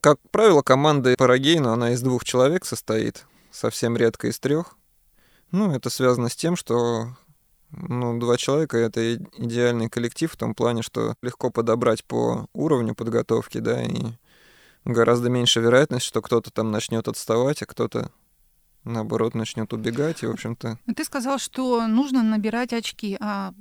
[0.00, 4.76] Как правило, команда по рогейну, она из двух человек состоит, совсем редко из трех.
[5.52, 7.14] Ну, это связано с тем, что
[7.72, 13.58] ну, два человека— это идеальный коллектив в том плане, что легко подобрать по уровню подготовки,
[13.58, 14.12] да, и
[14.84, 18.10] гораздо меньше вероятность, что кто-то там начнет отставать, а кто-то
[18.84, 20.78] наоборот начнет убегать, и, в общем-то...
[20.96, 23.54] Ты сказал, что нужно набирать очки, а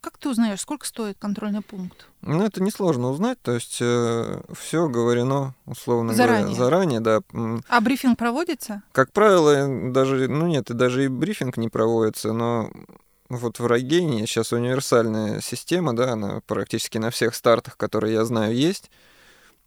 [0.00, 2.08] как ты узнаешь, сколько стоит контрольный пункт?
[2.22, 6.54] Ну, это несложно узнать, то есть э, все говорено, условно заранее.
[6.54, 7.20] говоря, заранее, да.
[7.68, 8.82] А брифинг проводится?
[8.92, 12.70] Как правило, даже, ну нет, и даже и брифинг не проводится, но
[13.36, 18.54] вот в Рогене сейчас универсальная система, да, она практически на всех стартах, которые я знаю,
[18.54, 18.90] есть.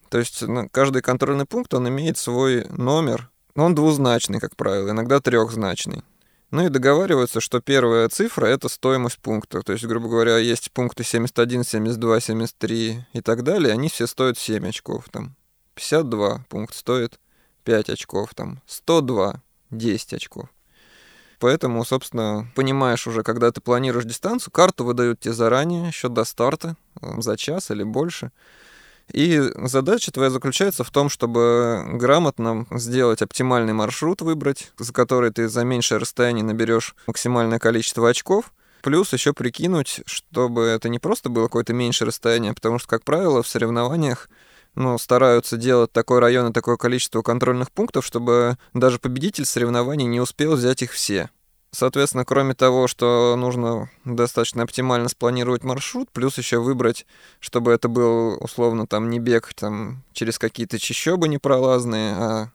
[0.09, 3.29] То есть ну, каждый контрольный пункт, он имеет свой номер.
[3.55, 6.03] Он двузначный, как правило, иногда трехзначный.
[6.49, 9.61] Ну и договариваются, что первая цифра— это стоимость пункта.
[9.63, 14.37] То есть, грубо говоря, есть пункты 71, 72, 73 и так далее, они все стоят
[14.37, 15.09] 7 очков.
[15.11, 15.35] Там
[15.75, 17.19] 52 пункт стоит
[17.65, 20.47] 5 очков, там 102— 10 очков.
[21.39, 26.75] Поэтому, собственно, понимаешь уже, когда ты планируешь дистанцию, карту выдают тебе заранее, еще до старта,
[27.01, 28.31] э, за час или больше.
[29.11, 35.47] И задача твоя заключается в том, чтобы грамотно сделать оптимальный маршрут, выбрать, за который ты
[35.47, 41.43] за меньшее расстояние наберешь максимальное количество очков, плюс еще прикинуть, чтобы это не просто было
[41.43, 44.29] какое-то меньшее расстояние, потому что, как правило, в соревнованиях
[44.77, 50.21] ну, стараются делать такой район и такое количество контрольных пунктов, чтобы даже победитель соревнований не
[50.21, 51.31] успел взять их все.
[51.71, 57.07] Соответственно, кроме того, что нужно достаточно оптимально спланировать маршрут, плюс еще выбрать,
[57.39, 62.51] чтобы это был условно там не бег там через какие-то чащобы непролазные, а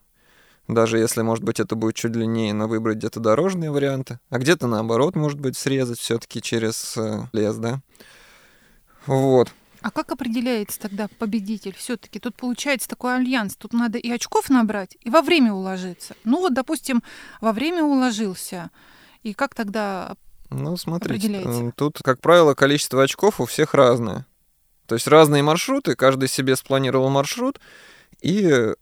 [0.69, 4.67] даже если, может быть, это будет чуть длиннее, но выбрать где-то дорожные варианты, а где-то
[4.67, 7.81] наоборот, может быть, срезать все-таки через э, лес, да.
[9.05, 9.49] Вот.
[9.83, 11.75] А как определяется тогда победитель?
[11.77, 13.57] Все-таки тут получается такой альянс.
[13.57, 16.15] Тут надо и очков набрать, и во время уложиться.
[16.23, 17.03] Ну вот, допустим,
[17.41, 18.71] во время уложился.
[19.23, 20.15] И как тогда
[20.49, 24.25] ну, смотрите, тут, как правило, количество очков у всех разное.
[24.85, 27.59] То есть разные маршруты, каждый себе спланировал маршрут,
[28.21, 28.73] и,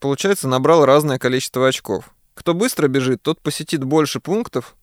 [0.00, 2.12] получается, набрал разное количество очков.
[2.34, 4.76] Кто быстро бежит, тот посетит больше пунктов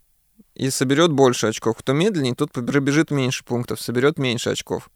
[0.53, 1.77] и соберет больше очков.
[1.77, 4.89] Кто медленнее, тот пробежит меньше пунктов, соберет меньше очков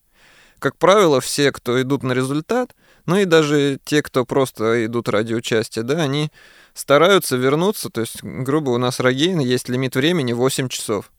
[0.62, 2.76] как правило, все, кто идут на результат,
[3.08, 6.32] ну и даже те, кто просто идут ради участия, да, они
[6.76, 11.12] стараются вернуться, то есть, грубо, у нас Рогейн есть лимит времени 8 часов.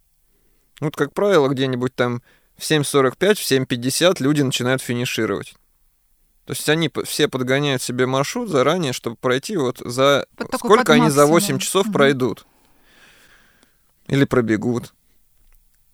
[0.80, 2.22] Вот, как правило, где-нибудь там
[2.56, 5.54] в 7.45, в 7.50 люди начинают финишировать.
[6.44, 10.26] То есть они все подгоняют себе маршрут заранее, чтобы пройти вот за...
[10.38, 11.94] Вот сколько они за 8 часов угу.
[11.94, 12.46] пройдут.
[14.06, 14.94] Или пробегут.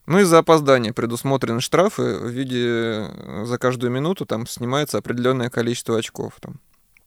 [0.08, 5.50] Ну и за опоздание предусмотрены штрафы в виде э, за каждую минуту там снимается определенное
[5.50, 6.32] количество очков.
[6.40, 6.60] Там.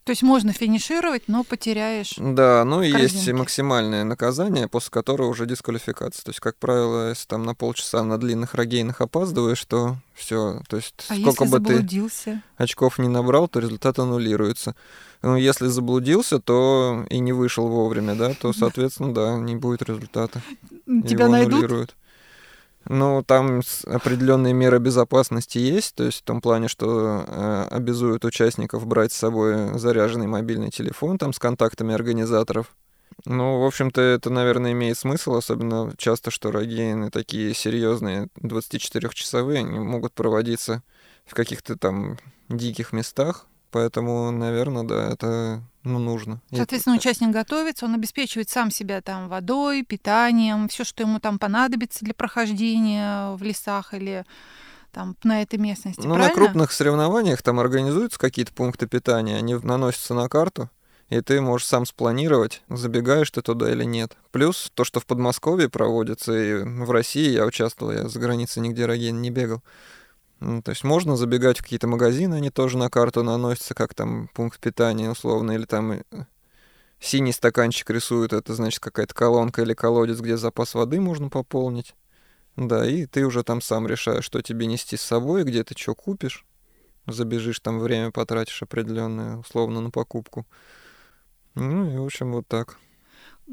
[0.04, 2.14] То есть можно финишировать, но потеряешь.
[2.18, 6.24] Да, ну и есть максимальное наказание, после которого уже дисквалификация.
[6.24, 10.62] То есть, как правило, если там на полчаса на длинных рогейнах опаздываешь, то все.
[10.70, 11.84] То есть, а сколько бы ты
[12.58, 14.76] очков не набрал, то результат аннулируется.
[15.24, 20.40] Ну, если заблудился, то и не вышел вовремя, да, то, соответственно, да, не будет результата.
[20.86, 21.54] Тебя Его найдут?
[21.54, 21.96] Аннулируют.
[22.86, 28.88] Ну, там определенные меры безопасности есть, то есть в том плане, что э, обязуют участников
[28.88, 32.76] брать с собой заряженный мобильный телефон там с контактами организаторов.
[33.26, 39.80] Ну, в общем-то, это, наверное, имеет смысл, особенно часто, что рогейны такие серьезные, 24-часовые, они
[39.80, 40.82] могут проводиться
[41.26, 42.18] в каких-то там
[42.50, 46.42] диких местах, поэтому, наверное, да, это ну, нужно.
[46.54, 52.06] Соответственно, участник готовится, он обеспечивает сам себя там водой, питанием, все, что ему там понадобится
[52.06, 54.26] для прохождения в лесах или
[54.92, 56.02] там на этой местности.
[56.02, 56.28] Ну, правильно?
[56.28, 60.70] на крупных соревнованиях там организуются какие-то пункты питания, они наносятся на карту,
[61.10, 64.16] и ты можешь сам спланировать, забегаешь ты туда или нет.
[64.32, 68.86] Плюс то, что в Подмосковье проводится, и в России я участвовал, я за границей нигде
[68.86, 69.62] роген не бегал.
[70.42, 74.28] Ну, то есть можно забегать в какие-то магазины, они тоже на карту наносятся, как там
[74.34, 76.04] пункт питания условно, или там э,
[77.00, 81.94] синий стаканчик рисуют, это значит какая-то колонка или колодец, где запас воды можно пополнить.
[82.56, 85.94] Да, и ты уже там сам решаешь, что тебе нести с собой, где ты что
[85.94, 86.44] купишь.
[87.06, 90.48] Забежишь, там время потратишь определенное, условно, на покупку.
[91.54, 92.80] Ну и, в общем, вот так.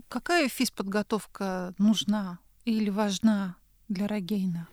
[0.08, 3.56] Какая физподготовка нужна или важна
[3.88, 4.68] для Рогейна?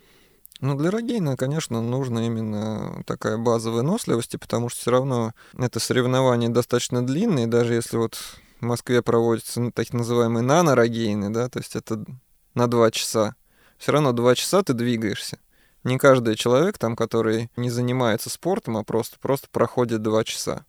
[0.62, 6.50] Ну, для Рогейна, конечно, нужна именно такая база выносливости, потому что все равно это соревнование
[6.50, 11.76] достаточно длинное, даже если вот в Москве проводятся ну, так называемые нано-рогейны, да, то есть
[11.76, 12.06] это
[12.54, 13.36] на два часа.
[13.78, 15.40] Все равно два часа ты двигаешься.
[15.84, 20.66] Не каждый человек, там, который не занимается спортом, а просто, просто проходит два часа.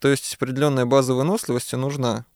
[0.00, 2.26] То есть определенная база выносливости нужна.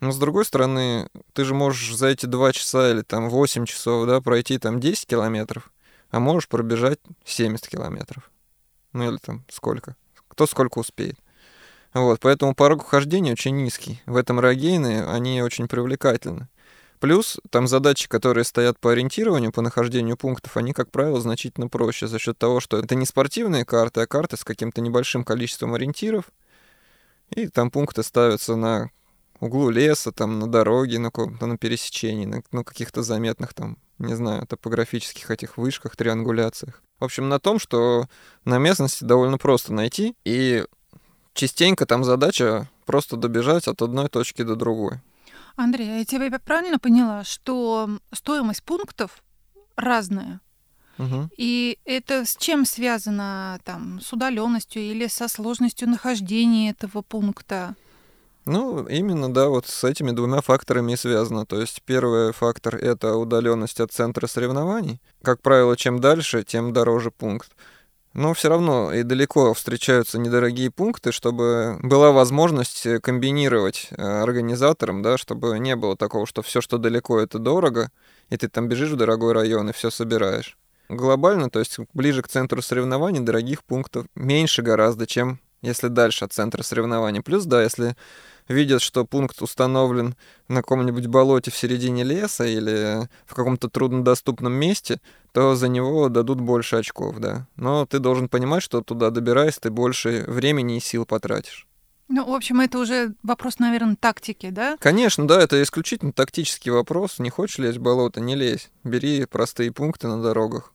[0.00, 4.06] Но с другой стороны, ты же можешь за эти два часа или там 8 часов,
[4.06, 5.72] да, пройти там 10 километров
[6.12, 8.30] а можешь пробежать 70 километров.
[8.92, 9.96] Ну или там сколько.
[10.28, 11.18] Кто сколько успеет.
[11.94, 14.00] Вот, поэтому порог хождения очень низкий.
[14.06, 16.48] В этом рогейны они очень привлекательны.
[17.00, 22.06] Плюс там задачи, которые стоят по ориентированию, по нахождению пунктов, они, как правило, значительно проще
[22.06, 26.26] за счет того, что это не спортивные карты, а карты с каким-то небольшим количеством ориентиров.
[27.30, 28.90] И там пункты ставятся на
[29.40, 34.46] углу леса, там на дороге, на, на пересечении, на, на каких-то заметных там не знаю,
[34.46, 36.82] топографических этих вышках, триангуляциях.
[37.00, 38.06] В общем, на том, что
[38.44, 40.64] на местности довольно просто найти, и
[41.34, 45.00] частенько там задача просто добежать от одной точки до другой.
[45.56, 49.22] Андрей, а я тебя правильно поняла, что стоимость пунктов
[49.76, 50.40] разная?
[50.98, 51.30] Угу.
[51.36, 57.74] И это с чем связано там с удаленностью или со сложностью нахождения этого пункта?
[58.44, 61.46] Ну, именно, да, вот с этими двумя факторами и связано.
[61.46, 65.00] То есть первый фактор— это удаленность от центра соревнований.
[65.22, 67.52] Как правило, чем дальше, тем дороже пункт.
[68.14, 75.16] Но все равно и далеко встречаются недорогие пункты, чтобы была возможность комбинировать э, организаторам, да,
[75.16, 77.90] чтобы не было такого, что все, что далеко, это дорого,
[78.28, 80.58] и ты там бежишь в дорогой район и все собираешь.
[80.90, 86.32] Глобально, то есть ближе к центру соревнований, дорогих пунктов меньше гораздо, чем если дальше от
[86.32, 87.22] центра соревнований.
[87.22, 87.96] Плюс, да, если
[88.48, 90.14] видят, что пункт установлен
[90.48, 95.00] на каком-нибудь болоте в середине леса или в каком-то труднодоступном месте,
[95.32, 97.46] то за него дадут больше очков, да.
[97.56, 101.66] Но ты должен понимать, что туда добираясь, ты больше времени и сил потратишь.
[102.08, 104.76] Ну, в общем, это уже вопрос, наверное, тактики, да?
[104.80, 107.18] Конечно, да, это исключительно тактический вопрос.
[107.18, 108.70] Не хочешь лезть в болото, не лезь.
[108.84, 110.74] Бери простые пункты на дорогах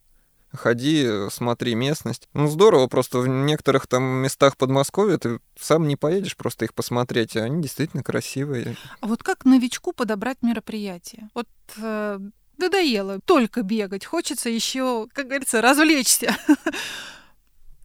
[0.53, 2.27] ходи, смотри местность.
[2.33, 7.35] Ну, здорово, просто в некоторых там местах Подмосковья ты сам не поедешь просто их посмотреть,
[7.35, 8.75] а они действительно красивые.
[9.01, 11.29] А вот как новичку подобрать мероприятие?
[11.33, 12.19] Вот э,
[12.57, 16.35] надоело только бегать, хочется еще, как говорится, развлечься.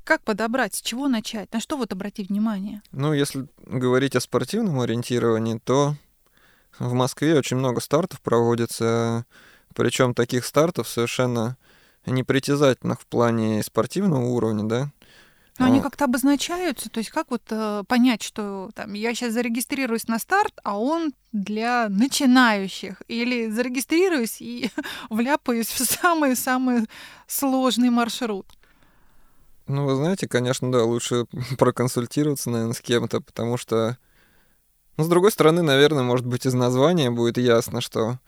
[0.05, 2.83] Как подобрать, с чего начать, на что вот обратить внимание?
[2.91, 5.95] Ну, если говорить о спортивном ориентировании, то
[6.81, 9.27] в Москве очень много стартов проводится,
[9.77, 11.57] причем таких стартов совершенно
[12.07, 14.91] непритязательных в плане спортивного уровня, да.
[15.59, 20.09] Но они как-то обозначаются, то есть как вот э, понять, что там я сейчас зарегистрируюсь
[20.09, 24.71] на старт, а он для начинающих, или зарегистрируюсь и
[25.11, 26.89] вляпаюсь в самый-самый
[27.27, 28.47] сложный маршрут.
[29.67, 31.27] Ну, вы знаете, конечно, да, лучше
[31.59, 33.99] проконсультироваться, наверное, с кем-то, потому что,
[34.97, 38.19] ну, с другой стороны, наверное, может быть, из названия будет ясно, что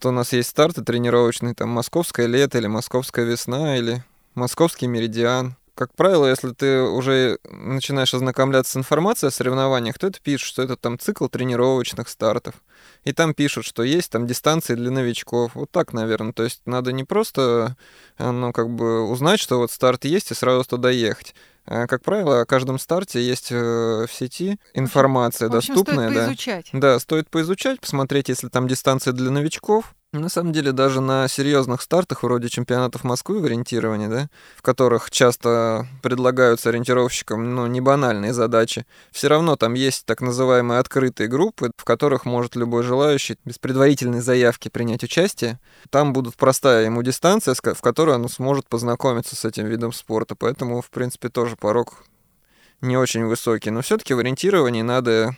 [0.00, 4.04] то у нас есть старты тренировочные, там московское лето или московская весна или
[4.34, 5.56] московский меридиан.
[5.74, 10.62] Как правило, если ты уже начинаешь ознакомляться с информацией о соревнованиях, то это пишет, что
[10.62, 12.54] это там цикл тренировочных стартов.
[13.02, 15.56] И там пишут, что есть там дистанции для новичков.
[15.56, 16.32] Вот так, наверное.
[16.32, 17.76] То есть надо не просто,
[18.18, 21.34] ну, как бы узнать, что вот старт есть, и сразу туда ехать.
[21.66, 26.10] А, как правило, о каждом старте есть э, в сети информация в общем, доступная.
[26.10, 26.68] Стоит поизучать.
[26.72, 26.80] Да.
[26.80, 31.82] да, стоит поизучать, посмотреть, если там дистанция для новичков, на самом деле, даже на серьезных
[31.82, 38.32] стартах, вроде чемпионатов Москвы в ориентировании, да, в которых часто предлагаются ориентировщикам ну, не банальные
[38.32, 43.58] задачи, все равно там есть так называемые открытые группы, в которых может любой желающий без
[43.58, 45.58] предварительной заявки принять участие.
[45.90, 50.34] Там будут простая ему дистанция, в которой он сможет познакомиться с этим видом спорта.
[50.36, 52.04] Поэтому, в принципе, тоже порог
[52.80, 53.70] не очень высокий.
[53.70, 55.36] Но все-таки в ориентировании надо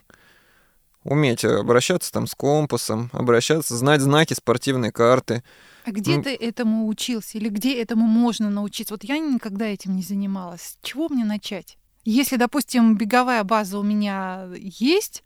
[1.06, 5.42] уметь обращаться там с компасом, обращаться, знать знаки спортивной карты.
[5.84, 8.94] А где ну, ты этому учился или где этому можно научиться?
[8.94, 10.62] Вот я никогда этим не занималась.
[10.62, 11.78] С чего мне начать?
[12.04, 15.22] Если, допустим, беговая база у меня есть,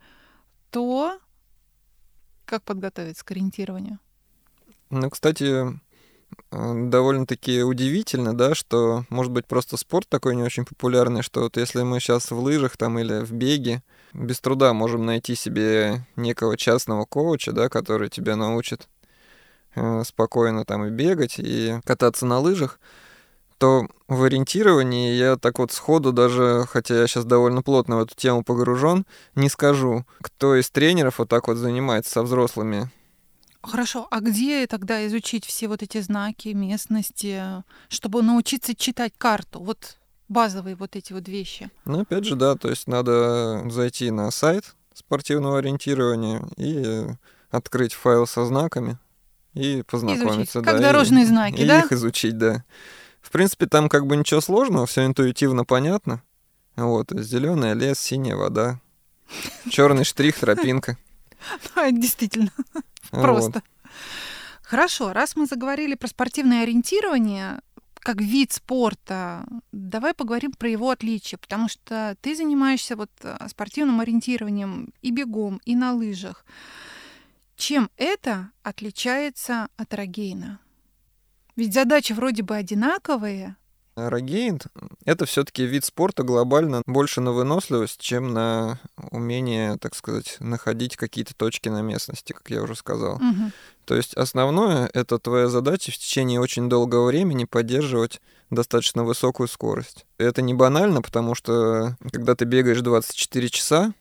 [0.71, 1.19] то
[2.45, 3.99] как подготовиться к ориентированию?
[4.91, 5.79] Ну, кстати,
[6.51, 11.83] довольно-таки удивительно, да, что, может быть, просто спорт такой не очень популярный, что вот если
[11.83, 17.05] мы сейчас в лыжах там или в беге, без труда можем найти себе некого частного
[17.05, 18.89] коуча, да, который тебя научит
[19.77, 22.81] э, спокойно там и бегать, и кататься на лыжах,
[23.59, 28.17] то в ориентировании я так вот сходу даже, хотя я сейчас довольно плотно в эту
[28.17, 32.91] тему погружен, не скажу, кто из тренеров вот так вот занимается со взрослыми
[33.63, 39.61] Хорошо, а где тогда изучить все вот эти знаки местности, чтобы научиться читать карту?
[39.61, 41.71] Вот базовые вот эти вот вещи.
[41.85, 47.07] Ну, опять же, да, то есть надо зайти на сайт спортивного ориентирования и
[47.51, 48.99] открыть файл со знаками
[49.55, 50.59] и познакомиться.
[50.61, 51.81] Изучить, как да, дорожные и, знаки, и да?
[51.81, 52.65] их изучить, да.
[53.21, 56.23] В принципе, там как бы ничего сложного, все интуитивно понятно.
[56.77, 58.81] Вот, зеленый лес, синяя вода,
[59.69, 60.97] черный штрих, тропинка.
[61.77, 62.51] Ну, действительно.
[63.11, 63.63] Просто.
[64.63, 67.61] Хорошо, раз мы заговорили про спортивное ориентирование,
[68.01, 74.01] как вид спорта, давай поговорим про его отличия, потому что ты занимаешься вот э, спортивным
[74.01, 76.45] ориентированием и бегом, и на лыжах.
[77.57, 80.61] Чем это отличается от рогейна?
[81.57, 83.57] Ведь задачи вроде бы одинаковые,
[84.09, 84.61] Рогейн—
[85.05, 88.79] это все таки вид спорта глобально больше на выносливость, чем на
[89.11, 93.17] умение, так сказать, находить какие-то точки на местности, как я уже сказал.
[93.17, 93.53] Угу.
[93.85, 100.07] То есть основное— это твоя задача в течение очень долгого времени поддерживать достаточно высокую скорость.
[100.19, 103.93] Это не банально, потому что когда ты бегаешь 24 часа,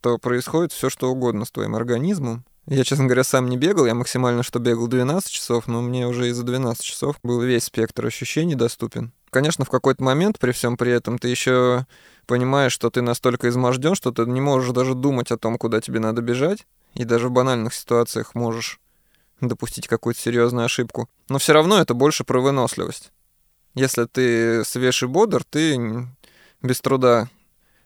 [0.00, 2.44] то происходит все что угодно с твоим организмом.
[2.66, 6.28] Я, честно говоря, сам не бегал, я максимально что бегал 12 часов, но мне уже
[6.28, 9.12] и за 12 часов был весь спектр ощущений доступен.
[9.32, 11.86] Конечно, в какой-то момент при всем при этом ты еще
[12.26, 16.00] понимаешь, что ты настолько изможден, что ты не можешь даже думать о том, куда тебе
[16.00, 18.78] надо бежать, и даже в банальных ситуациях можешь
[19.40, 21.08] допустить какую-то серьезную ошибку.
[21.30, 23.10] Но все равно это больше про выносливость.
[23.74, 26.06] Если ты свеж бодр, ты
[26.60, 27.30] без труда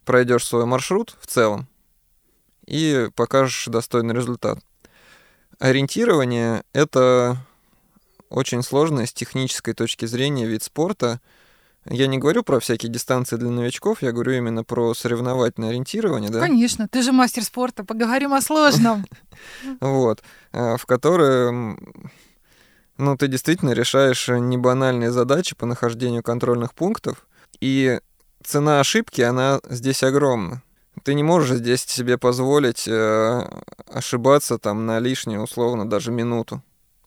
[0.04, 1.68] пройдешь свой маршрут в целом
[2.66, 4.58] и покажешь достойный результат.
[5.60, 7.36] Ориентирование— это
[8.30, 11.20] очень сложный с технической точки зрения вид спорта.
[11.88, 16.40] Я не говорю про всякие дистанции для новичков, я говорю именно про соревновательное ориентирование, да?
[16.40, 19.06] Конечно, ты же мастер спорта, поговорим о сложном.
[19.80, 20.22] Вот,
[20.52, 21.78] э, в котором
[22.98, 27.26] ну, ты действительно решаешь небанальные задачи по нахождению контрольных пунктов,
[27.60, 28.00] и
[28.42, 30.62] цена ошибки, она здесь огромна.
[31.02, 36.62] Ты не можешь здесь себе позволить э, ошибаться там на лишнюю, условно, даже минуту.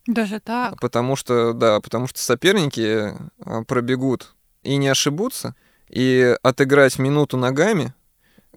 [0.10, 0.80] Даже так?
[0.80, 4.34] Потому что, да, потому что соперники э, пробегут
[4.64, 5.56] и не ошибутся,
[5.88, 7.94] и отыграть минуту ногами,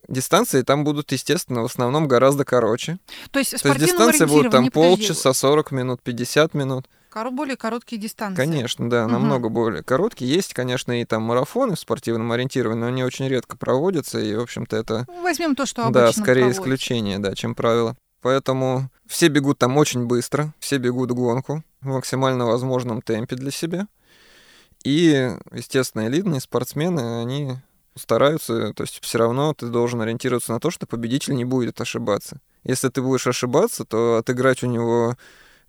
[0.09, 2.98] дистанции там будут, естественно, в основном гораздо короче.
[3.30, 6.88] То есть, То есть дистанции будут там полчаса, 40 минут, 50 минут
[7.30, 8.36] более короткие дистанции.
[8.36, 9.12] Конечно, да, угу.
[9.12, 10.32] намного более короткие.
[10.32, 14.40] Есть, конечно, и там марафоны в спортивном ориентировании, но они очень редко проводятся, и, в
[14.40, 15.05] общем-то, это...
[15.09, 16.62] Ну, возьмем то, что обычно Да, скорее проводится.
[16.62, 17.96] исключение, да, чем правило.
[18.23, 23.87] Поэтому все бегут там очень быстро, все бегут гонку в максимально возможном темпе для себя.
[24.85, 27.57] И, естественно, элитные спортсмены, они
[27.95, 32.41] стараются, то есть все равно ты должен ориентироваться на то, что победитель не будет ошибаться.
[32.64, 35.16] Если ты будешь ошибаться, то отыграть у него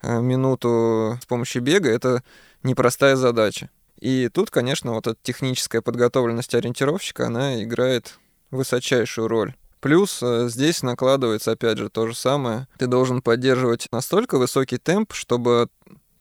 [0.04, 2.24] Э, минуту с помощью бега, это
[2.62, 3.70] непростая задача.
[4.00, 8.20] И тут, конечно, вот эта техническая подготовленность ориентировщика, она играет
[8.52, 9.56] высочайшую роль.
[9.84, 12.70] Плюс э, здесь накладывается, опять же, то же самое.
[12.78, 15.68] Ты должен поддерживать настолько высокий темп, чтобы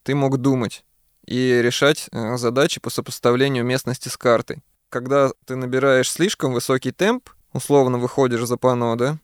[0.03, 0.85] ты мог думать
[1.25, 4.65] и решать э, задачи по сопоставлению местности с картой.
[4.89, 9.19] Когда ты набираешь слишком высокий темп, условно выходишь за пано, да,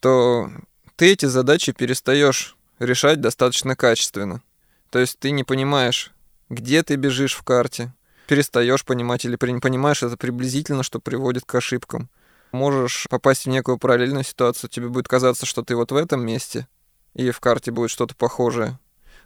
[0.00, 0.50] то
[0.96, 4.42] ты эти задачи перестаешь решать достаточно качественно.
[4.90, 6.12] То есть ты не понимаешь,
[6.50, 7.94] где ты бежишь в карте,
[8.26, 12.10] перестаешь понимать или понимаешь это приблизительно, что приводит к ошибкам.
[12.52, 16.66] Можешь попасть в некую параллельную ситуацию, тебе будет казаться, что ты вот в этом месте,
[17.14, 18.78] и в карте будет что-то похожее.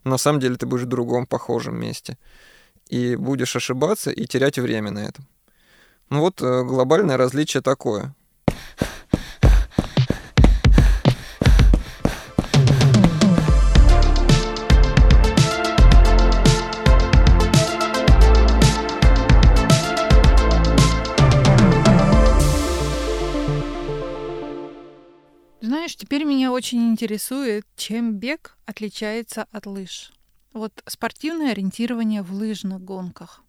[0.05, 2.19] На самом деле ты будешь в другом похожем месте.
[2.89, 5.27] И будешь ошибаться и терять время на этом.
[6.11, 8.15] Ну вот э, глобальное различие такое.
[26.03, 30.13] Теперь меня очень интересует, чем бег отличается от лыж.
[30.53, 33.41] Вот спортивное ориентирование в лыжных гонках.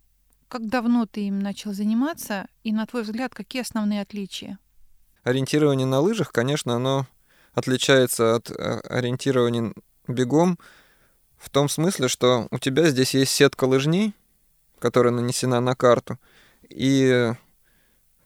[0.50, 4.60] Как давно ты им начал заниматься, и, на твой взгляд, какие основные отличия?
[5.24, 7.08] Ориентирование на лыжах, конечно, оно
[7.56, 9.74] отличается от э, ориентирования
[10.08, 10.60] бегом
[11.38, 14.14] в том смысле, что у тебя здесь есть сетка лыжней,
[14.78, 16.20] которая нанесена на карту,
[16.70, 17.34] и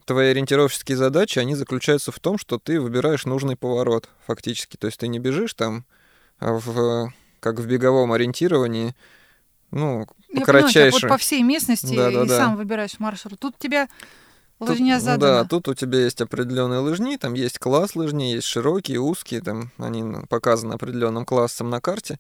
[0.08, 4.78] твои ориентировщические задачи, они заключаются в том, что ты выбираешь нужный поворот фактически.
[4.78, 5.86] То есть ты не бежишь там
[6.40, 8.96] а в, как в беговом ориентировании,
[9.72, 11.02] ну, Я кратчайшему.
[11.02, 12.38] вот по всей местности да, да, и да.
[12.38, 13.40] сам выбираешь маршрут.
[13.40, 13.90] Тут у тебя
[14.60, 15.44] лыжня тут, задана.
[15.44, 19.72] Да, тут у тебя есть определенные лыжни, там есть класс лыжни, есть широкие, узкие, там
[19.78, 22.18] они показаны определенным классом на карте.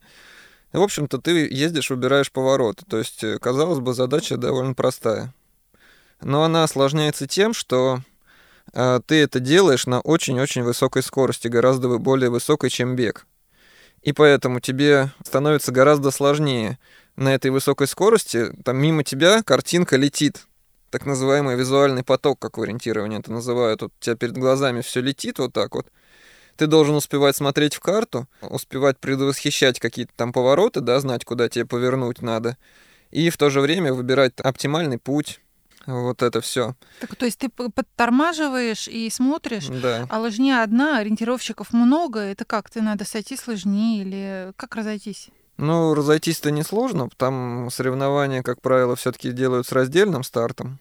[0.74, 2.84] И, в общем-то, ты ездишь, выбираешь повороты.
[2.86, 5.34] То есть, э, казалось бы, задача довольно простая
[6.22, 8.02] но она осложняется тем, что
[8.74, 13.26] э, ты это делаешь на очень-очень высокой скорости, гораздо более высокой, чем бег.
[14.02, 16.80] И поэтому тебе становится гораздо сложнее
[17.16, 20.46] на этой высокой скорости, там мимо тебя картинка летит,
[20.92, 25.02] так называемый визуальный поток, как в ориентировании это называют, вот у тебя перед глазами все
[25.02, 25.88] летит вот так вот.
[26.56, 31.66] Ты должен успевать смотреть в карту, успевать предвосхищать какие-то там повороты, да, знать, куда тебе
[31.66, 32.58] повернуть надо,
[33.12, 35.40] и в то же время выбирать оптимальный путь,
[35.88, 36.76] вот это все.
[37.00, 40.06] Так, то есть ты подтормаживаешь и смотришь, да.
[40.10, 42.20] а лыжня одна, ориентировщиков много.
[42.20, 42.70] Это как?
[42.70, 45.30] Ты надо сойти с лыжни или как разойтись?
[45.58, 47.10] Ну, разойтись-то несложно.
[47.18, 50.80] Там соревнования, как правило, все-таки делают с раздельным стартом.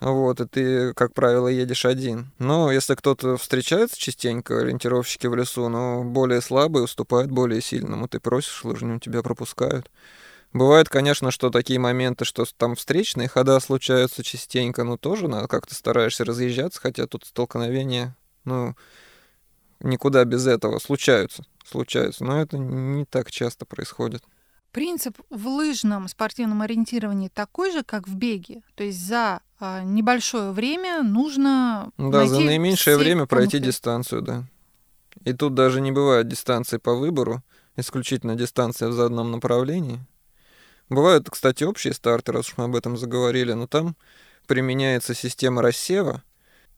[0.00, 2.32] Вот, и ты, как правило, едешь один.
[2.38, 8.08] Но если кто-то встречается частенько, ориентировщики в лесу, но более слабые уступают более сильному.
[8.08, 9.90] Ты просишь лыжню, тебя пропускают.
[10.52, 15.74] Бывает, конечно, что такие моменты, что там встречные хода случаются частенько, но тоже надо как-то
[15.74, 18.74] стараешься разъезжаться, хотя тут столкновения, ну,
[19.80, 24.22] никуда без этого случаются, случаются, но это не так часто происходит.
[24.72, 28.62] Принцип в лыжном спортивном ориентировании такой же, как в беге.
[28.74, 33.36] То есть за а, небольшое время нужно Да, найти за наименьшее время пункты.
[33.36, 34.44] пройти дистанцию, да.
[35.24, 37.42] И тут даже не бывает дистанции по выбору,
[37.76, 40.00] исключительно дистанция в заданном направлении.
[40.88, 43.96] Бывают, кстати, общие старты, раз уж мы об этом заговорили, но там
[44.46, 46.22] применяется система рассева.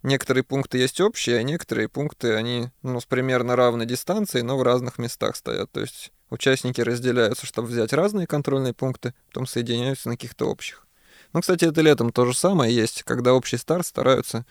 [0.03, 4.63] Некоторые пункты есть общие, а некоторые пункты, они ну, с примерно равной дистанцией, но в
[4.63, 5.71] разных местах стоят.
[5.73, 10.87] То есть участники разделяются, чтобы взять разные контрольные пункты, потом соединяются на каких-то общих.
[11.35, 14.47] Ну, кстати, это летом то же самое есть, когда общий старт стараются,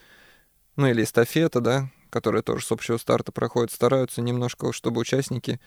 [0.75, 5.59] ну или эстафета, да, которая тоже с общего старта проходит, стараются немножко, чтобы участники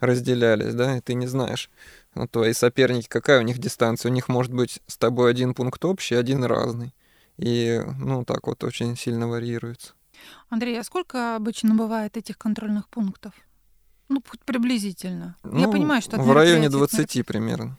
[0.00, 1.70] разделялись, да, и ты не знаешь,
[2.16, 5.84] ну, твои соперники, какая у них дистанция, у них может быть с тобой один пункт
[5.84, 6.94] общий, один разный.
[7.36, 9.92] И, ну, так вот очень сильно варьируется.
[10.48, 13.34] Андрей, а сколько обычно бывает этих контрольных пунктов?
[14.08, 15.36] Ну, приблизительно.
[15.44, 16.18] Ну, Я понимаю, что...
[16.18, 17.76] В районе 20 примерно.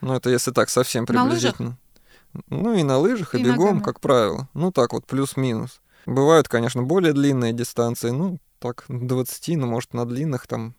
[0.00, 1.70] Ну, это если так совсем приблизительно.
[1.70, 2.44] На лыжах?
[2.50, 3.82] Ну, и на лыжах, и, и бегом, ногами.
[3.82, 4.48] как правило.
[4.54, 5.80] Ну, так вот, плюс-минус.
[6.06, 10.76] Бывают, конечно, более длинные дистанции, ну, так, 20, ну, может, на длинных там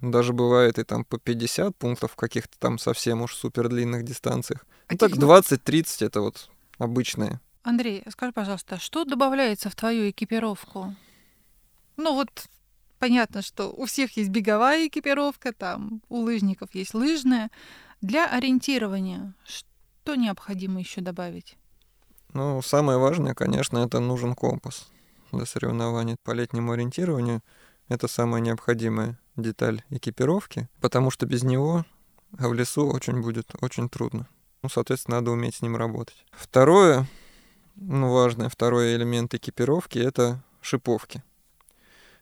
[0.00, 4.66] даже бывает и там по 50 пунктов в каких-то там совсем уж супер длинных дистанциях.
[4.90, 7.40] Ну, так 20-30 это вот обычные.
[7.62, 10.94] Андрей, скажи, пожалуйста, что добавляется в твою экипировку?
[11.96, 12.48] Ну вот
[12.98, 17.50] понятно, что у всех есть беговая экипировка, там у лыжников есть лыжная.
[18.00, 21.56] Для ориентирования что необходимо еще добавить?
[22.32, 24.90] Ну, самое важное, конечно, это нужен компас
[25.30, 27.42] для соревнований по летнему ориентированию.
[27.88, 31.84] Это самая необходимая деталь экипировки, потому что без него
[32.32, 34.28] в лесу очень будет очень трудно.
[34.62, 36.24] Ну, соответственно, надо уметь с ним работать.
[36.32, 37.06] Второе,
[37.74, 41.22] ну, важное, второй элемент экипировки— это шиповки.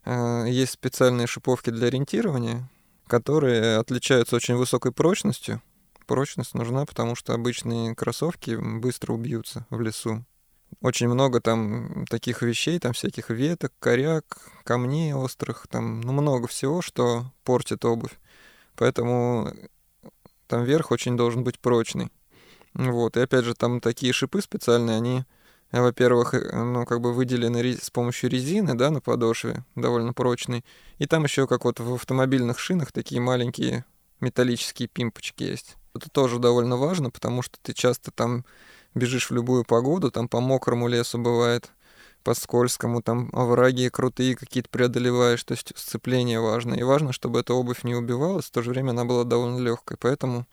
[0.05, 2.69] А, есть специальные шиповки для ориентирования,
[3.07, 5.61] которые отличаются очень высокой прочностью.
[6.07, 10.25] Прочность нужна, потому что обычные кроссовки быстро убьются в лесу.
[10.83, 14.25] Очень много там таких вещей, там всяких веток, коряк,
[14.65, 18.19] камней острых, там ну, много всего, что портит обувь.
[18.77, 19.53] Поэтому
[20.47, 22.11] там верх очень должен быть прочный.
[22.73, 25.25] Вот, и опять же, там такие шипы специальные, они,
[25.71, 30.65] во-первых, э, ну, как бы выделены с помощью резины, да, на подошве, довольно прочный.
[30.99, 33.85] И там еще, как вот в автомобильных шинах, такие маленькие
[34.21, 35.77] металлические пимпочки есть.
[35.95, 38.45] Это тоже довольно важно, потому что ты часто там
[38.95, 41.71] бежишь в любую погоду, там по мокрому лесу бывает,
[42.23, 46.75] по скользкому, там овраги крутые какие-то преодолеваешь, то есть сцепление важно.
[46.75, 49.97] И важно, чтобы эта обувь не убивалась, в то же время она была довольно легкой,
[49.99, 50.47] поэтому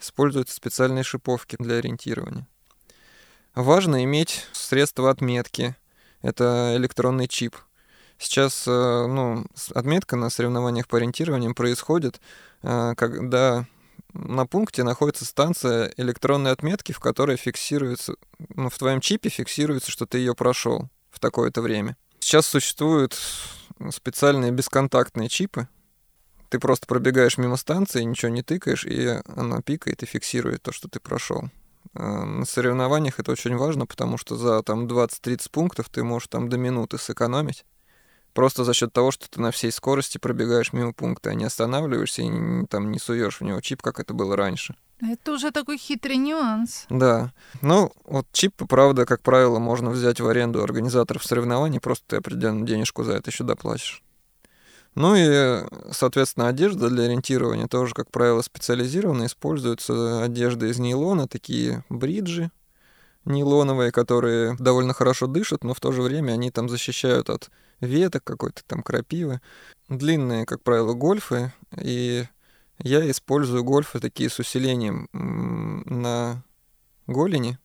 [0.00, 2.46] используются специальные шиповки для ориентирования.
[3.54, 5.76] Важно иметь средства отметки,
[6.22, 7.56] это электронный чип.
[8.18, 12.20] Сейчас э, ну, отметка на соревнованиях по ориентированию происходит,
[12.62, 13.66] э, когда
[14.12, 18.14] на пункте находится станция электронной отметки, в которой фиксируется,
[18.54, 21.96] ну, в твоем чипе фиксируется, что ты ее прошел в такое-то время.
[22.20, 23.18] Сейчас существуют
[23.90, 25.68] специальные бесконтактные чипы.
[26.48, 30.88] Ты просто пробегаешь мимо станции, ничего не тыкаешь, и она пикает и фиксирует то, что
[30.88, 31.50] ты прошел.
[31.94, 36.48] А, на соревнованиях это очень важно, потому что за там 20-30 пунктов ты можешь там
[36.48, 37.64] до минуты сэкономить
[38.32, 42.22] просто за счет того, что ты на всей скорости пробегаешь мимо пункта, а не останавливаешься
[42.22, 44.74] и там не суешь в него чип, как это было раньше.
[45.00, 46.86] Это уже такой хитрый нюанс.
[46.88, 47.32] Да.
[47.60, 52.66] Ну, вот чип, правда, как правило, можно взять в аренду организаторов соревнований, просто ты определенную
[52.66, 54.02] денежку за это еще доплатишь.
[54.94, 59.26] Ну и, соответственно, одежда для ориентирования тоже, как правило, специализированная.
[59.26, 62.50] Используются одежда из нейлона, такие бриджи,
[63.24, 67.50] нейлоновые, которые довольно хорошо дышат, но в то же время они там защищают от
[67.82, 69.40] веток какой-то там крапивы.
[69.88, 72.24] Длинные, как правило, гольфы, и
[72.78, 76.42] я использую гольфы такие с усилением на
[77.06, 77.58] голени,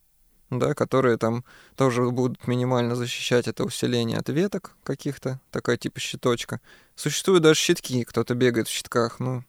[0.50, 1.46] да, которые там
[1.76, 6.60] тоже будут минимально защищать это усиление от веток каких-то, такая типа щиточка.
[6.96, 9.44] Существуют даже щитки, кто-то бегает в щитках, ну,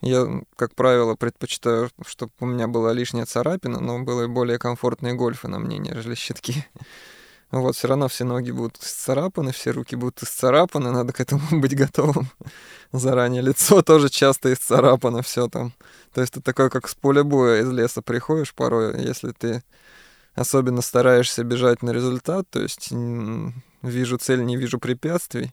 [0.00, 0.26] я,
[0.56, 5.60] как правило, предпочитаю, чтобы у меня была лишняя царапина, но было более комфортные гольфы на
[5.60, 6.64] мне, нежели щитки.
[7.52, 11.76] Вот, все равно все ноги будут исцарапаны, все руки будут исцарапаны, надо к этому быть
[11.76, 12.30] готовым
[12.92, 13.42] заранее.
[13.42, 15.74] Лицо тоже часто исцарапано, все там.
[16.14, 19.62] То есть это такое, как с поля боя из леса приходишь порой, если ты
[20.34, 22.90] особенно стараешься бежать на результат, то есть
[23.82, 25.52] вижу цель, не вижу препятствий,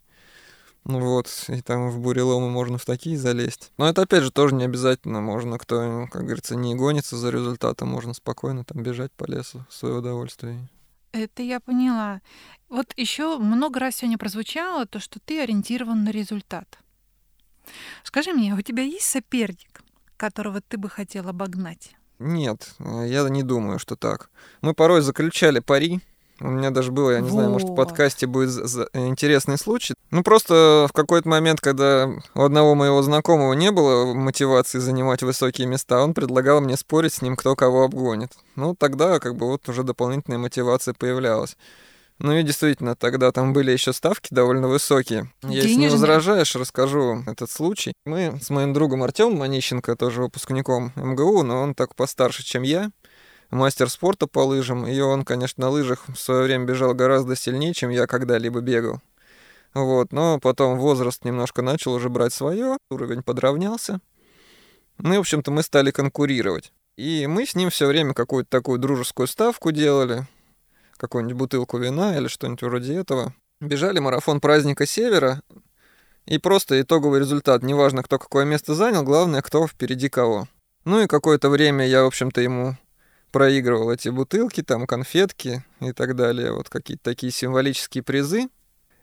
[0.86, 3.74] ну вот, и там в буреломы можно в такие залезть.
[3.78, 5.20] Но это опять же тоже не обязательно.
[5.20, 9.74] Можно, кто, как говорится, не гонится за результатом, можно спокойно там бежать по лесу в
[9.74, 10.70] свое удовольствие.
[11.12, 12.22] Это я поняла.
[12.70, 16.80] Вот еще много раз сегодня прозвучало то, что ты ориентирован на результат.
[18.04, 19.82] Скажи мне, у тебя есть соперник,
[20.18, 21.96] которого ты бы хотел обогнать?
[22.20, 24.30] Нет, я не думаю, что так.
[24.62, 26.00] Мы порой заключали пари
[26.40, 27.34] У меня даже было, я не вот.
[27.34, 28.50] знаю, может, в подкасте будет
[28.94, 29.94] интересный случай.
[30.12, 35.68] Ну, просто в какой-то момент, когда у одного моего знакомого не было мотивации занимать высокие
[35.68, 38.32] места, он предлагал мне спорить с ним, кто кого обгонит.
[38.56, 41.58] Ну, тогда как бы вот уже дополнительная мотивация появлялась.
[42.20, 45.32] Ну и действительно, тогда там были еще ставки довольно высокие.
[45.42, 45.64] Денежные.
[45.64, 47.94] Если не возражаешь, расскажу этот случай.
[48.06, 52.92] Мы с моим другом Артемом Онищенко, тоже выпускником МГУ, но он так постарше, чем я,
[53.52, 57.74] мастер спорта по лыжам, и он, конечно, на лыжах в свое время бежал гораздо сильнее,
[57.74, 59.02] чем я когда-либо бегал.
[59.74, 64.00] Вот, но потом возраст немножко начал уже брать свое, уровень подравнялся.
[64.98, 66.74] Ну и, в общем-то, мы стали конкурировать.
[66.98, 70.28] И мы с ним все время какую-то такую дружескую ставку делали,
[70.98, 73.34] какую-нибудь бутылку вина или что-нибудь вроде этого.
[73.62, 75.42] Бежали марафон праздника Севера,
[76.26, 80.48] и просто итоговый результат, неважно, кто какое место занял, главное, кто впереди кого.
[80.86, 82.78] Ну и какое-то время я, в общем-то, ему
[83.32, 88.50] проигрывал эти бутылки, там, конфетки и так далее, вот какие-то такие символические призы.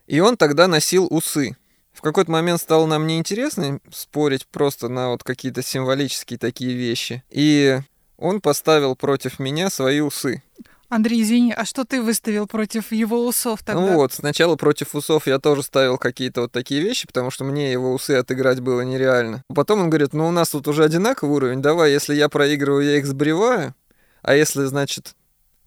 [0.06, 1.56] И он тогда носил усы.
[1.92, 7.24] В какой-то момент стало нам неинтересно спорить просто на вот какие-то символические такие вещи.
[7.30, 7.78] И
[8.18, 10.42] он поставил против меня свои усы.
[10.88, 13.80] Андрей, извини, а что ты выставил против его усов тогда?
[13.80, 17.72] Ну вот, сначала против усов я тоже ставил какие-то вот такие вещи, потому что мне
[17.72, 19.42] его усы отыграть было нереально.
[19.52, 22.98] Потом он говорит, ну у нас тут уже одинаковый уровень, давай, если я проигрываю, я
[22.98, 23.74] их сбриваю,
[24.26, 25.14] а если, значит,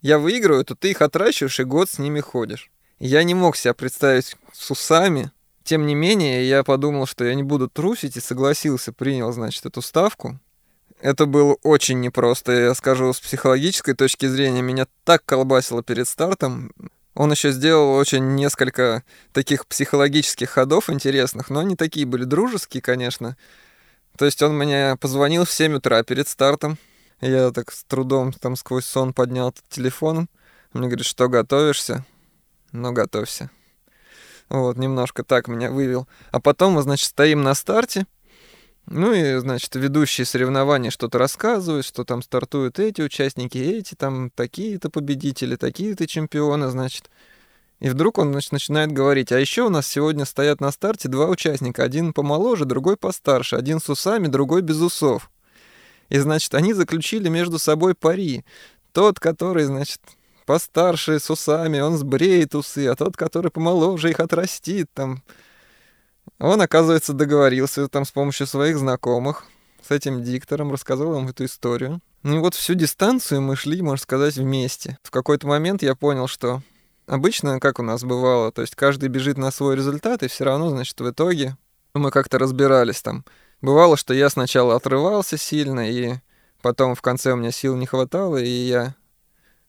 [0.02, 2.70] я выигрываю, то ты их отращиваешь и год с ними ходишь.
[2.98, 5.32] Я не мог себя представить с усами,
[5.64, 9.80] тем не менее, я подумал, что я не буду трусить и согласился, принял, значит, эту
[9.80, 10.38] ставку.
[11.00, 14.60] Это было очень непросто, я скажу, с психологической точки зрения.
[14.60, 16.74] Меня так колбасило перед стартом.
[17.14, 23.38] Он еще сделал очень несколько таких психологических ходов интересных, но они такие были дружеские, конечно.
[24.18, 26.76] То есть он мне позвонил в 7 утра перед стартом.
[27.20, 30.28] Я так с трудом там сквозь сон поднял телефон.
[30.72, 32.04] Он мне говорит, что готовишься?
[32.72, 33.50] Ну, готовься.
[34.48, 36.08] Вот, немножко так меня вывел.
[36.30, 38.06] А потом мы, значит, стоим на старте.
[38.86, 44.90] Ну и, значит, ведущие соревнования что-то рассказывают, что там стартуют эти участники, эти там такие-то
[44.90, 47.10] победители, такие-то чемпионы, значит.
[47.78, 51.26] И вдруг он значит, начинает говорить, а еще у нас сегодня стоят на старте два
[51.26, 55.30] участника, один помоложе, другой постарше, один с усами, другой без усов.
[56.10, 58.44] И, значит, они заключили между собой пари.
[58.92, 60.00] Тот, который, значит,
[60.44, 65.22] постарше, с усами, он сбреет усы, а тот, который помоложе, их отрастит, там,
[66.38, 69.44] он, оказывается, договорился там с помощью своих знакомых
[69.86, 72.00] с этим диктором, рассказал им эту историю.
[72.22, 74.98] Ну и вот всю дистанцию мы шли, можно сказать, вместе.
[75.02, 76.62] В какой-то момент я понял, что
[77.06, 80.70] обычно, как у нас бывало, то есть каждый бежит на свой результат, и все равно,
[80.70, 81.56] значит, в итоге
[81.94, 83.24] мы как-то разбирались там.
[83.62, 86.14] Бывало, что я сначала отрывался сильно, и
[86.62, 88.94] потом в конце у меня сил не хватало, и я,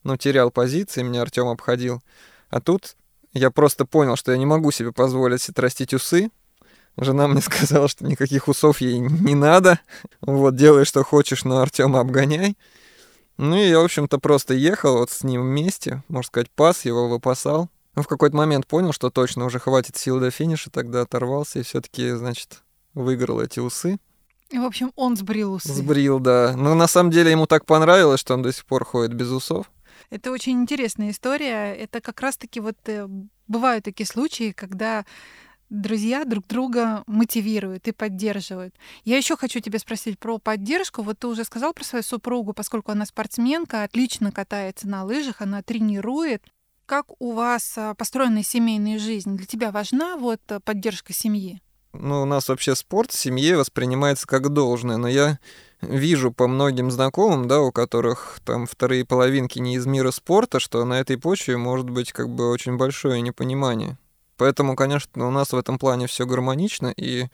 [0.03, 2.01] ну, терял позиции, меня Артем обходил.
[2.49, 2.95] А тут
[3.33, 6.31] я просто понял, что я не могу себе позволить отрастить усы,
[6.97, 9.79] Жена мне сказала, что никаких усов ей не надо.
[10.21, 12.57] Вот, делай, что хочешь, но Артема обгоняй.
[13.37, 17.07] Ну и я, в общем-то, просто ехал вот с ним вместе, можно сказать, пас его,
[17.07, 17.69] выпасал.
[17.95, 21.63] Но в какой-то момент понял, что точно уже хватит сил до финиша, тогда оторвался и
[21.63, 22.61] все таки значит,
[22.93, 23.99] выиграл эти усы.
[24.49, 25.73] И, в общем, он сбрил усы.
[25.73, 26.53] Сбрил, да.
[26.57, 29.71] Но на самом деле ему так понравилось, что он до сих пор ходит без усов.
[30.09, 31.73] Это очень интересная история.
[31.73, 33.07] Это как раз-таки вот э,
[33.47, 35.05] бывают такие случаи, когда
[35.69, 38.75] друзья друг друга мотивируют и поддерживают.
[39.05, 41.01] Я еще хочу тебя спросить про поддержку.
[41.01, 45.63] Вот ты уже сказал про свою супругу, поскольку она спортсменка, отлично катается на лыжах, она
[45.63, 46.43] тренирует.
[46.85, 49.37] Как у вас а, построена семейная жизнь?
[49.37, 51.61] Для тебя важна вот а, поддержка семьи?
[51.93, 55.39] Ну, у нас вообще спорт в семье воспринимается как должное, но я
[55.81, 60.85] вижу по многим знакомым, да, у которых там вторые половинки не из мира спорта, что
[60.85, 63.97] на этой почве может быть как бы очень большое непонимание.
[64.37, 67.27] Поэтому, конечно, у нас в этом плане все гармонично, и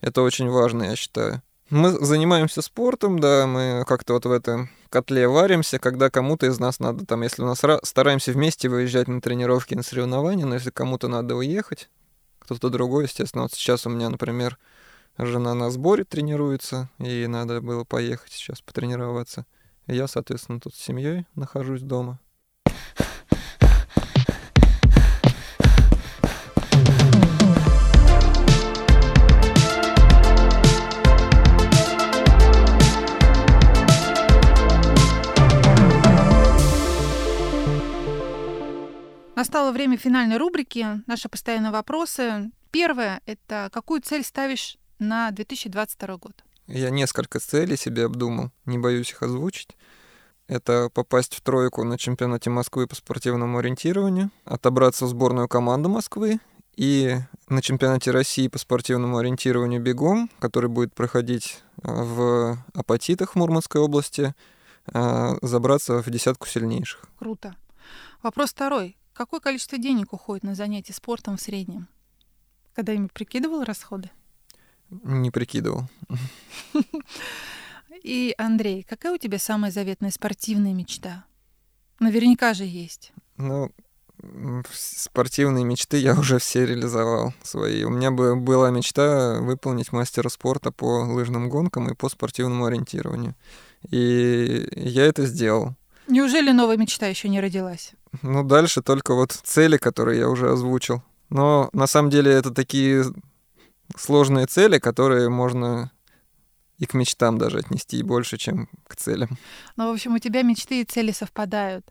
[0.00, 1.42] это очень важно, я считаю.
[1.68, 6.80] Мы занимаемся спортом, да, мы как-то вот в этом котле варимся, когда кому-то из нас
[6.80, 11.08] надо, там, если у нас стараемся вместе выезжать на тренировки, на соревнования, но если кому-то
[11.08, 11.88] надо уехать,
[12.56, 14.58] кто-то другой, естественно, вот сейчас у меня, например,
[15.18, 19.46] жена на сборе тренируется, и надо было поехать сейчас потренироваться.
[19.86, 22.18] Я, соответственно, тут с семьей нахожусь дома.
[39.70, 40.84] Настало время финальной рубрики.
[41.06, 42.50] Наши постоянные вопросы.
[42.72, 46.44] Первое— это какую цель ставишь на 2022 год?
[46.66, 49.76] Я несколько целей себе обдумал, не боюсь их озвучить.
[50.48, 56.40] Это попасть в тройку на чемпионате Москвы по спортивному ориентированию, отобраться в сборную команду Москвы
[56.74, 57.18] и
[57.48, 63.80] на чемпионате России по спортивному ориентированию бегом, который будет проходить а, в Апатитах в Мурманской
[63.80, 64.34] области,
[64.92, 67.04] а, забраться в десятку сильнейших.
[67.20, 67.54] Круто.
[68.20, 68.96] Вопрос второй.
[69.20, 71.88] Какое количество денег уходит на занятия спортом в среднем?
[72.74, 74.10] Когда-нибудь прикидывал расходы?
[74.88, 75.90] Не прикидывал.
[78.02, 81.26] И, Андрей, какая у тебя самая заветная спортивная мечта?
[81.98, 83.12] Наверняка же есть.
[83.36, 83.70] Ну,
[84.72, 87.84] спортивные мечты я уже все реализовал свои.
[87.84, 93.34] У меня бы была мечта выполнить мастера спорта по лыжным гонкам и по спортивному ориентированию.
[93.90, 95.76] И я это сделал.
[96.10, 97.92] Неужели новая мечта еще не родилась?
[98.22, 101.02] Ну, дальше только вот цели, которые я уже озвучил.
[101.28, 103.04] Но на самом деле это такие
[103.96, 105.92] сложные цели, которые можно
[106.78, 109.38] и к мечтам даже отнести больше, чем к целям.
[109.76, 111.86] Ну, в общем, у тебя мечты и цели совпадают.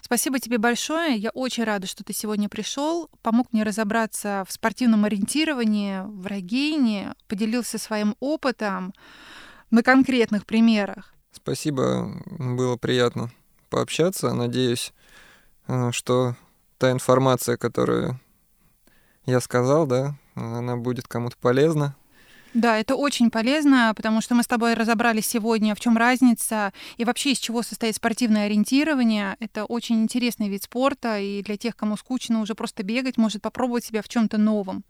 [0.00, 1.16] Спасибо тебе большое.
[1.16, 7.14] Я очень рада, что ты сегодня пришел, помог мне разобраться в спортивном ориентировании, в рогейне,
[7.26, 8.92] поделился своим опытом
[9.70, 11.14] на конкретных примерах.
[11.32, 13.32] Спасибо, было приятно
[13.70, 14.34] пообщаться.
[14.34, 14.92] Надеюсь,
[15.68, 16.36] э, что
[16.78, 18.20] та информация, которую
[19.24, 21.96] я сказал, да, она будет кому-то полезна.
[22.52, 27.04] Да, это очень полезно, потому что мы с тобой разобрали сегодня, в чем разница и
[27.04, 29.36] вообще из чего состоит спортивное ориентирование.
[29.38, 33.84] Это очень интересный вид спорта, и для тех, кому скучно уже просто бегать, может попробовать
[33.84, 34.84] себя в чем-то новом.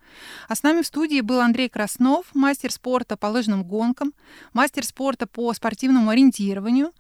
[0.49, 4.15] А с нами в студии был Андрей Краснов, мастер спорта по лыжным гонкам,
[4.55, 6.93] мастер спорта по спортивному ориентированию,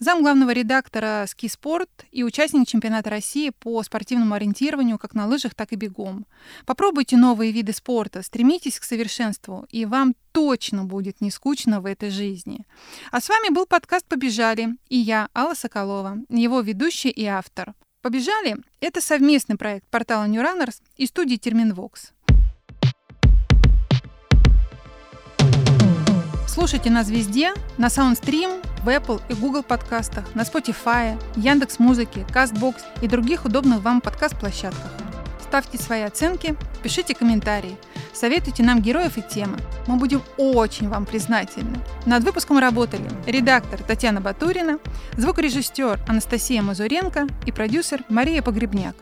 [0.00, 5.54] зам главного редактора «Ски Спорт» и участник чемпионата России по спортивному ориентированию как на лыжах,
[5.54, 6.26] так и бегом.
[6.66, 11.86] Попробуйте новые виды спорта, стремитесь к совершенству, и вам вам точно будет не скучно в
[11.86, 12.64] этой жизни.
[13.10, 17.74] А с вами был подкаст «Побежали» и я, Алла Соколова, его ведущий и автор.
[18.00, 22.12] «Побежали»— это совместный проект портала New Runners и студии Терминвокс.
[26.46, 32.76] Слушайте нас везде, на SoundStream, в Apple и Google подкастах, на Spotify, Яндекс Музыке, Castbox
[33.02, 35.17] и других удобных вам подкаст-площадках.
[35.48, 37.76] Ставьте свои оценки, пишите комментарии–
[38.18, 39.58] Советуйте нам героев и темы.
[39.86, 41.78] Мы будем очень вам признательны.
[42.04, 44.80] Над выпуском работали редактор Татьяна Батурина,
[45.16, 48.96] звукорежиссер Анастасия Мазуренко и продюсер Мария Погребняк.